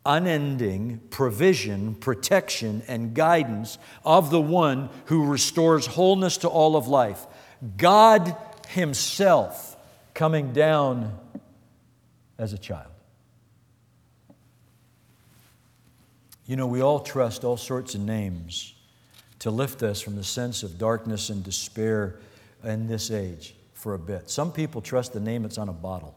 unending 0.04 0.99
provision, 1.12 1.93
protection, 1.93 2.82
and 2.88 3.13
guidance 3.13 3.78
of 4.04 4.32
the 4.32 4.41
one 4.41 4.89
who 5.06 5.28
restores 5.28 5.86
wholeness 5.86 6.38
to 6.38 6.47
all 6.47 6.75
of 6.75 6.88
life. 6.88 7.28
God 7.78 8.36
Himself 8.69 9.78
coming 10.15 10.54
down 10.54 11.15
as 12.39 12.51
a 12.51 12.58
child. 12.58 12.89
You 16.47 16.56
know, 16.56 16.65
we 16.65 16.82
all 16.82 16.99
trust 16.99 17.43
all 17.43 17.58
sorts 17.58 17.93
of 17.93 18.01
names 18.01 18.73
to 19.38 19.51
lift 19.51 19.84
us 19.84 20.01
from 20.01 20.15
the 20.15 20.23
sense 20.23 20.63
of 20.63 20.80
darkness 20.80 21.30
and 21.30 21.43
despair 21.43 22.15
in 22.63 22.88
this 22.88 23.12
age 23.12 23.54
for 23.75 23.93
a 23.93 23.99
bit. 23.99 24.32
Some 24.32 24.51
people 24.51 24.82
trust 24.82 25.13
the 25.13 25.19
name 25.19 25.43
that's 25.43 25.60
on 25.60 25.69
a 25.69 25.73
bottle. 25.73 26.14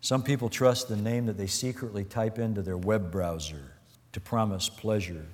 Some 0.00 0.22
people 0.22 0.48
trust 0.48 0.88
the 0.88 0.96
name 0.96 1.26
that 1.26 1.36
they 1.36 1.46
secretly 1.46 2.04
type 2.04 2.38
into 2.38 2.62
their 2.62 2.78
web 2.78 3.10
browser 3.10 3.72
to 4.12 4.20
promise 4.20 4.68
pleasure. 4.68 5.26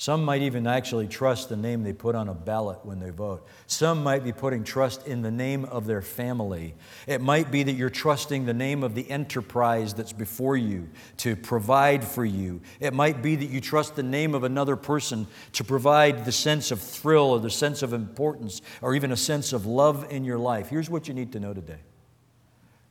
Some 0.00 0.24
might 0.24 0.42
even 0.42 0.68
actually 0.68 1.08
trust 1.08 1.48
the 1.48 1.56
name 1.56 1.82
they 1.82 1.92
put 1.92 2.14
on 2.14 2.28
a 2.28 2.34
ballot 2.34 2.86
when 2.86 3.00
they 3.00 3.10
vote. 3.10 3.44
Some 3.66 4.04
might 4.04 4.22
be 4.22 4.30
putting 4.30 4.62
trust 4.62 5.08
in 5.08 5.22
the 5.22 5.30
name 5.30 5.64
of 5.64 5.86
their 5.86 6.02
family. 6.02 6.76
It 7.08 7.20
might 7.20 7.50
be 7.50 7.64
that 7.64 7.72
you're 7.72 7.90
trusting 7.90 8.46
the 8.46 8.54
name 8.54 8.84
of 8.84 8.94
the 8.94 9.10
enterprise 9.10 9.94
that's 9.94 10.12
before 10.12 10.56
you 10.56 10.88
to 11.16 11.34
provide 11.34 12.04
for 12.04 12.24
you. 12.24 12.60
It 12.78 12.94
might 12.94 13.22
be 13.22 13.34
that 13.34 13.46
you 13.50 13.60
trust 13.60 13.96
the 13.96 14.04
name 14.04 14.36
of 14.36 14.44
another 14.44 14.76
person 14.76 15.26
to 15.54 15.64
provide 15.64 16.24
the 16.24 16.32
sense 16.32 16.70
of 16.70 16.80
thrill 16.80 17.30
or 17.30 17.40
the 17.40 17.50
sense 17.50 17.82
of 17.82 17.92
importance 17.92 18.62
or 18.80 18.94
even 18.94 19.10
a 19.10 19.16
sense 19.16 19.52
of 19.52 19.66
love 19.66 20.06
in 20.12 20.24
your 20.24 20.38
life. 20.38 20.68
Here's 20.68 20.88
what 20.88 21.08
you 21.08 21.14
need 21.14 21.32
to 21.32 21.40
know 21.40 21.52
today 21.52 21.80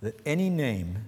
that 0.02 0.20
any 0.26 0.50
name 0.50 1.08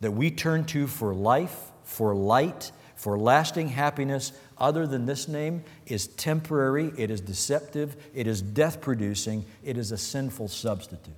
that 0.00 0.12
we 0.12 0.30
turn 0.30 0.64
to 0.64 0.86
for 0.86 1.14
life, 1.14 1.70
for 1.84 2.14
light, 2.14 2.72
for 2.96 3.18
lasting 3.18 3.68
happiness 3.68 4.32
other 4.58 4.86
than 4.86 5.06
this 5.06 5.28
name 5.28 5.64
is 5.86 6.06
temporary, 6.06 6.92
it 6.96 7.10
is 7.10 7.20
deceptive, 7.20 7.96
it 8.14 8.26
is 8.26 8.40
death 8.40 8.80
producing, 8.80 9.44
it 9.64 9.76
is 9.76 9.92
a 9.92 9.98
sinful 9.98 10.48
substitute. 10.48 11.14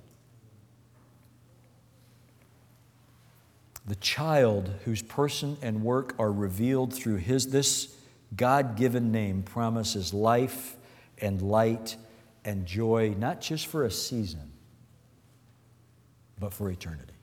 The 3.87 3.95
child 3.95 4.71
whose 4.85 5.03
person 5.03 5.57
and 5.61 5.83
work 5.83 6.15
are 6.17 6.31
revealed 6.31 6.91
through 6.91 7.17
his, 7.17 7.49
this 7.49 7.95
God 8.35 8.75
given 8.75 9.11
name 9.11 9.43
promises 9.43 10.11
life 10.13 10.75
and 11.19 11.41
light 11.41 11.95
and 12.43 12.65
joy, 12.65 13.13
not 13.17 13.41
just 13.41 13.67
for 13.67 13.83
a 13.83 13.91
season, 13.91 14.51
but 16.39 16.53
for 16.53 16.69
eternity. 16.69 17.13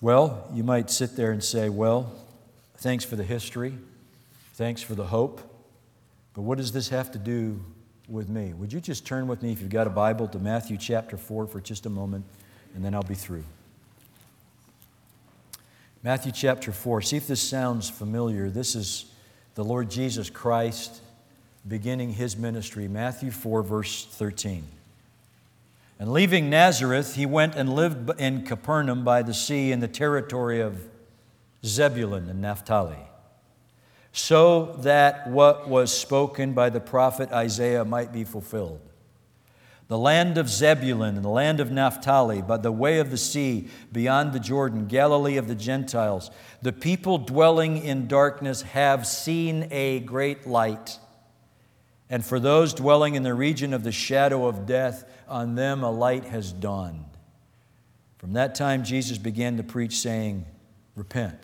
Well, 0.00 0.48
you 0.52 0.64
might 0.64 0.90
sit 0.90 1.16
there 1.16 1.30
and 1.30 1.42
say, 1.42 1.68
Well, 1.68 2.12
thanks 2.78 3.04
for 3.04 3.16
the 3.16 3.24
history, 3.24 3.74
thanks 4.54 4.82
for 4.82 4.94
the 4.94 5.06
hope, 5.06 5.40
but 6.34 6.42
what 6.42 6.58
does 6.58 6.72
this 6.72 6.88
have 6.88 7.12
to 7.12 7.18
do 7.18 7.60
with 8.08 8.28
me? 8.28 8.52
Would 8.52 8.72
you 8.72 8.80
just 8.80 9.06
turn 9.06 9.28
with 9.28 9.42
me, 9.42 9.52
if 9.52 9.60
you've 9.60 9.70
got 9.70 9.86
a 9.86 9.90
Bible, 9.90 10.26
to 10.28 10.38
Matthew 10.38 10.76
chapter 10.76 11.16
4 11.16 11.46
for 11.46 11.60
just 11.60 11.86
a 11.86 11.90
moment, 11.90 12.24
and 12.74 12.84
then 12.84 12.94
I'll 12.94 13.02
be 13.02 13.14
through. 13.14 13.44
Matthew 16.02 16.32
chapter 16.32 16.72
4. 16.72 17.02
See 17.02 17.16
if 17.16 17.28
this 17.28 17.40
sounds 17.40 17.88
familiar. 17.88 18.50
This 18.50 18.74
is 18.74 19.04
the 19.54 19.62
Lord 19.62 19.88
Jesus 19.88 20.30
Christ 20.30 21.00
beginning 21.68 22.12
his 22.12 22.36
ministry. 22.36 22.88
Matthew 22.88 23.30
4, 23.30 23.62
verse 23.62 24.04
13. 24.06 24.64
And 26.02 26.12
leaving 26.12 26.50
Nazareth, 26.50 27.14
he 27.14 27.26
went 27.26 27.54
and 27.54 27.76
lived 27.76 28.20
in 28.20 28.44
Capernaum 28.44 29.04
by 29.04 29.22
the 29.22 29.32
sea 29.32 29.70
in 29.70 29.78
the 29.78 29.86
territory 29.86 30.60
of 30.60 30.90
Zebulun 31.64 32.28
and 32.28 32.40
Naphtali, 32.40 32.98
so 34.10 34.74
that 34.80 35.28
what 35.28 35.68
was 35.68 35.96
spoken 35.96 36.54
by 36.54 36.70
the 36.70 36.80
prophet 36.80 37.30
Isaiah 37.30 37.84
might 37.84 38.12
be 38.12 38.24
fulfilled. 38.24 38.80
the 39.86 39.98
land 39.98 40.38
of 40.38 40.48
Zebulun 40.48 41.14
and 41.16 41.24
the 41.24 41.28
land 41.28 41.60
of 41.60 41.70
Naphtali, 41.70 42.40
by 42.40 42.56
the 42.56 42.72
way 42.72 42.98
of 42.98 43.10
the 43.10 43.16
sea, 43.16 43.68
beyond 43.92 44.32
the 44.32 44.40
Jordan, 44.40 44.86
Galilee 44.86 45.36
of 45.36 45.46
the 45.46 45.54
Gentiles. 45.54 46.30
The 46.62 46.72
people 46.72 47.18
dwelling 47.18 47.76
in 47.76 48.08
darkness 48.08 48.62
have 48.62 49.06
seen 49.06 49.68
a 49.70 50.00
great 50.00 50.48
light. 50.48 50.98
And 52.12 52.22
for 52.22 52.38
those 52.38 52.74
dwelling 52.74 53.14
in 53.14 53.22
the 53.22 53.32
region 53.32 53.72
of 53.72 53.84
the 53.84 53.90
shadow 53.90 54.46
of 54.46 54.66
death, 54.66 55.10
on 55.26 55.54
them 55.54 55.82
a 55.82 55.90
light 55.90 56.24
has 56.24 56.52
dawned. 56.52 57.06
From 58.18 58.34
that 58.34 58.54
time, 58.54 58.84
Jesus 58.84 59.16
began 59.16 59.56
to 59.56 59.62
preach, 59.62 59.96
saying, 59.96 60.44
Repent, 60.94 61.38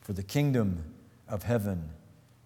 for 0.00 0.12
the 0.12 0.22
kingdom 0.22 0.84
of 1.26 1.42
heaven 1.42 1.90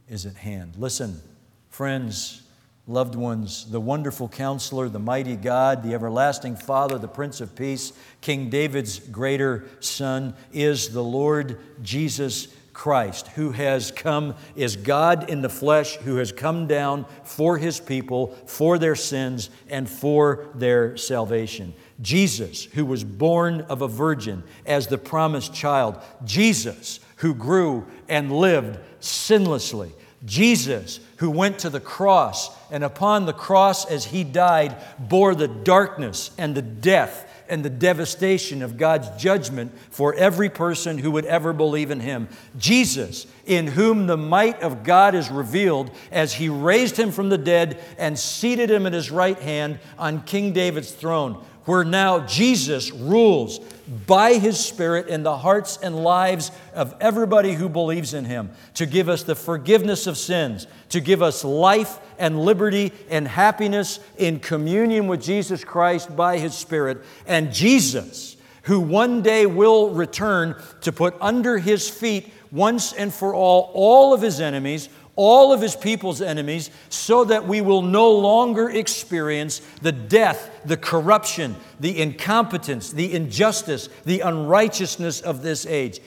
is 0.08 0.24
at 0.24 0.36
hand. 0.36 0.76
Listen, 0.78 1.20
friends 1.68 2.44
loved 2.88 3.14
ones, 3.14 3.70
the 3.70 3.80
wonderful 3.80 4.28
counselor, 4.30 4.88
the 4.88 4.98
mighty 4.98 5.36
God, 5.36 5.82
the 5.82 5.92
everlasting 5.92 6.56
Father, 6.56 6.96
the 6.96 7.06
Prince 7.06 7.42
of 7.42 7.54
Peace, 7.54 7.92
King 8.22 8.48
David's 8.48 8.98
greater 8.98 9.66
Son, 9.80 10.34
is 10.52 10.88
the 10.88 11.04
Lord 11.04 11.60
Jesus 11.82 12.48
Christ, 12.78 13.26
who 13.34 13.50
has 13.50 13.90
come, 13.90 14.36
is 14.54 14.76
God 14.76 15.28
in 15.28 15.42
the 15.42 15.48
flesh, 15.48 15.96
who 15.96 16.18
has 16.18 16.30
come 16.30 16.68
down 16.68 17.06
for 17.24 17.58
his 17.58 17.80
people, 17.80 18.28
for 18.46 18.78
their 18.78 18.94
sins, 18.94 19.50
and 19.68 19.90
for 19.90 20.46
their 20.54 20.96
salvation. 20.96 21.74
Jesus, 22.00 22.66
who 22.66 22.86
was 22.86 23.02
born 23.02 23.62
of 23.62 23.82
a 23.82 23.88
virgin 23.88 24.44
as 24.64 24.86
the 24.86 24.96
promised 24.96 25.52
child. 25.52 26.00
Jesus, 26.24 27.00
who 27.16 27.34
grew 27.34 27.84
and 28.08 28.30
lived 28.30 28.78
sinlessly. 29.00 29.90
Jesus, 30.24 31.00
who 31.16 31.32
went 31.32 31.58
to 31.58 31.70
the 31.70 31.80
cross, 31.80 32.56
and 32.70 32.84
upon 32.84 33.26
the 33.26 33.32
cross 33.32 33.86
as 33.86 34.04
he 34.04 34.22
died, 34.22 34.76
bore 35.00 35.34
the 35.34 35.48
darkness 35.48 36.30
and 36.38 36.54
the 36.54 36.62
death 36.62 37.27
and 37.48 37.64
the 37.64 37.70
devastation 37.70 38.62
of 38.62 38.76
God's 38.76 39.10
judgment 39.20 39.72
for 39.90 40.14
every 40.14 40.48
person 40.48 40.98
who 40.98 41.10
would 41.12 41.24
ever 41.24 41.52
believe 41.52 41.90
in 41.90 42.00
him. 42.00 42.28
Jesus, 42.56 43.26
in 43.46 43.66
whom 43.66 44.06
the 44.06 44.16
might 44.16 44.62
of 44.62 44.84
God 44.84 45.14
is 45.14 45.30
revealed 45.30 45.90
as 46.10 46.34
he 46.34 46.48
raised 46.48 46.96
him 46.96 47.10
from 47.10 47.28
the 47.28 47.38
dead 47.38 47.80
and 47.98 48.18
seated 48.18 48.70
him 48.70 48.86
at 48.86 48.92
his 48.92 49.10
right 49.10 49.38
hand 49.38 49.78
on 49.98 50.22
King 50.22 50.52
David's 50.52 50.92
throne 50.92 51.44
where 51.68 51.84
now 51.84 52.20
Jesus 52.20 52.90
rules 52.90 53.60
by 54.06 54.34
his 54.34 54.58
Spirit 54.58 55.08
in 55.08 55.22
the 55.22 55.36
hearts 55.36 55.78
and 55.82 55.96
lives 55.96 56.50
of 56.74 56.94
everybody 57.00 57.54
who 57.54 57.68
believes 57.68 58.14
in 58.14 58.24
him, 58.24 58.50
to 58.74 58.86
give 58.86 59.08
us 59.08 59.22
the 59.22 59.34
forgiveness 59.34 60.06
of 60.06 60.18
sins, 60.18 60.66
to 60.90 61.00
give 61.00 61.22
us 61.22 61.44
life 61.44 61.98
and 62.18 62.44
liberty 62.44 62.92
and 63.08 63.26
happiness 63.26 64.00
in 64.16 64.40
communion 64.40 65.06
with 65.06 65.22
Jesus 65.22 65.64
Christ 65.64 66.14
by 66.14 66.38
his 66.38 66.54
Spirit. 66.54 66.98
And 67.26 67.52
Jesus, 67.52 68.36
who 68.62 68.80
one 68.80 69.22
day 69.22 69.46
will 69.46 69.90
return 69.90 70.54
to 70.82 70.92
put 70.92 71.14
under 71.20 71.58
his 71.58 71.88
feet 71.88 72.32
once 72.50 72.92
and 72.92 73.12
for 73.12 73.34
all 73.34 73.70
all 73.74 74.14
of 74.14 74.22
his 74.22 74.40
enemies, 74.40 74.88
all 75.18 75.52
of 75.52 75.60
his 75.60 75.74
people's 75.74 76.22
enemies, 76.22 76.70
so 76.88 77.24
that 77.24 77.44
we 77.44 77.60
will 77.60 77.82
no 77.82 78.12
longer 78.12 78.70
experience 78.70 79.60
the 79.82 79.90
death, 79.90 80.60
the 80.64 80.76
corruption, 80.76 81.56
the 81.80 82.00
incompetence, 82.00 82.92
the 82.92 83.12
injustice, 83.12 83.88
the 84.06 84.20
unrighteousness 84.20 85.20
of 85.20 85.42
this 85.42 85.66
age. 85.66 86.00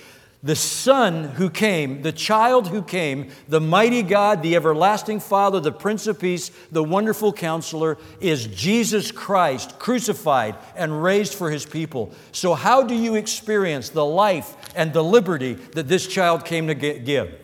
The 0.43 0.55
Son 0.55 1.25
who 1.25 1.49
came, 1.49 2.03
the 2.03 2.13
child 2.13 2.69
who 2.69 2.81
came, 2.81 3.31
the 3.49 3.59
mighty 3.59 4.01
God, 4.01 4.41
the 4.41 4.55
everlasting 4.55 5.19
Father, 5.19 5.59
the 5.59 5.73
Prince 5.73 6.07
of 6.07 6.17
Peace, 6.17 6.49
the 6.71 6.83
wonderful 6.83 7.33
counselor, 7.33 7.97
is 8.21 8.47
Jesus 8.47 9.11
Christ, 9.11 9.77
crucified 9.77 10.55
and 10.77 11.03
raised 11.03 11.33
for 11.33 11.51
his 11.51 11.65
people. 11.65 12.13
So, 12.31 12.53
how 12.55 12.81
do 12.81 12.95
you 12.95 13.15
experience 13.15 13.89
the 13.89 14.05
life 14.05 14.55
and 14.73 14.93
the 14.93 15.03
liberty 15.03 15.55
that 15.73 15.89
this 15.89 16.07
child 16.07 16.45
came 16.45 16.67
to 16.67 16.75
give? 16.75 17.40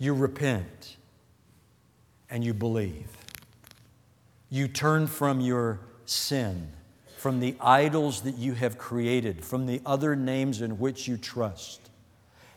You 0.00 0.14
repent 0.14 0.96
and 2.30 2.42
you 2.42 2.54
believe. 2.54 3.08
You 4.48 4.66
turn 4.66 5.06
from 5.06 5.40
your 5.40 5.78
sin, 6.06 6.68
from 7.18 7.38
the 7.38 7.54
idols 7.60 8.22
that 8.22 8.36
you 8.36 8.54
have 8.54 8.78
created, 8.78 9.44
from 9.44 9.66
the 9.66 9.80
other 9.84 10.16
names 10.16 10.62
in 10.62 10.78
which 10.78 11.06
you 11.06 11.16
trust, 11.18 11.90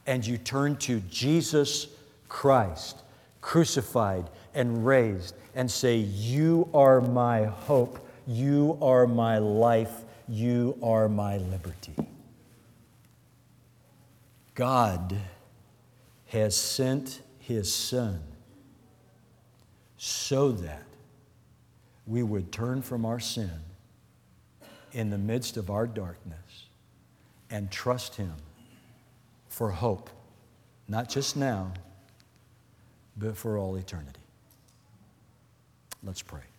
and 0.08 0.26
you 0.26 0.38
turn 0.38 0.78
to 0.78 1.02
Jesus 1.02 1.88
Christ, 2.30 3.04
crucified 3.42 4.30
and 4.56 4.86
raised, 4.86 5.36
and 5.54 5.70
say, 5.70 5.98
You 5.98 6.70
are 6.74 7.02
my 7.02 7.44
hope, 7.44 8.08
you 8.26 8.78
are 8.82 9.06
my 9.06 9.38
life, 9.38 10.06
you 10.30 10.78
are 10.82 11.10
my 11.10 11.38
liberty. 11.38 11.94
God 14.56 15.18
has 16.28 16.56
sent 16.56 17.22
his 17.48 17.74
Son 17.74 18.22
so 19.98 20.52
that 20.52 20.84
we 22.08 22.24
would 22.24 22.52
turn 22.52 22.82
from 22.82 23.06
our 23.06 23.20
sin 23.20 23.52
in 24.94 25.10
the 25.10 25.18
midst 25.18 25.58
of 25.58 25.70
our 25.70 25.86
darkness 25.86 26.68
and 27.50 27.70
trust 27.70 28.16
Him 28.16 28.34
for 29.50 29.72
hope, 29.72 30.10
not 30.88 31.10
just 31.10 31.36
now, 31.36 31.74
but 33.18 33.36
for 33.36 33.58
all 33.58 33.76
eternity. 33.76 34.22
Let's 36.04 36.22
pray. 36.22 36.53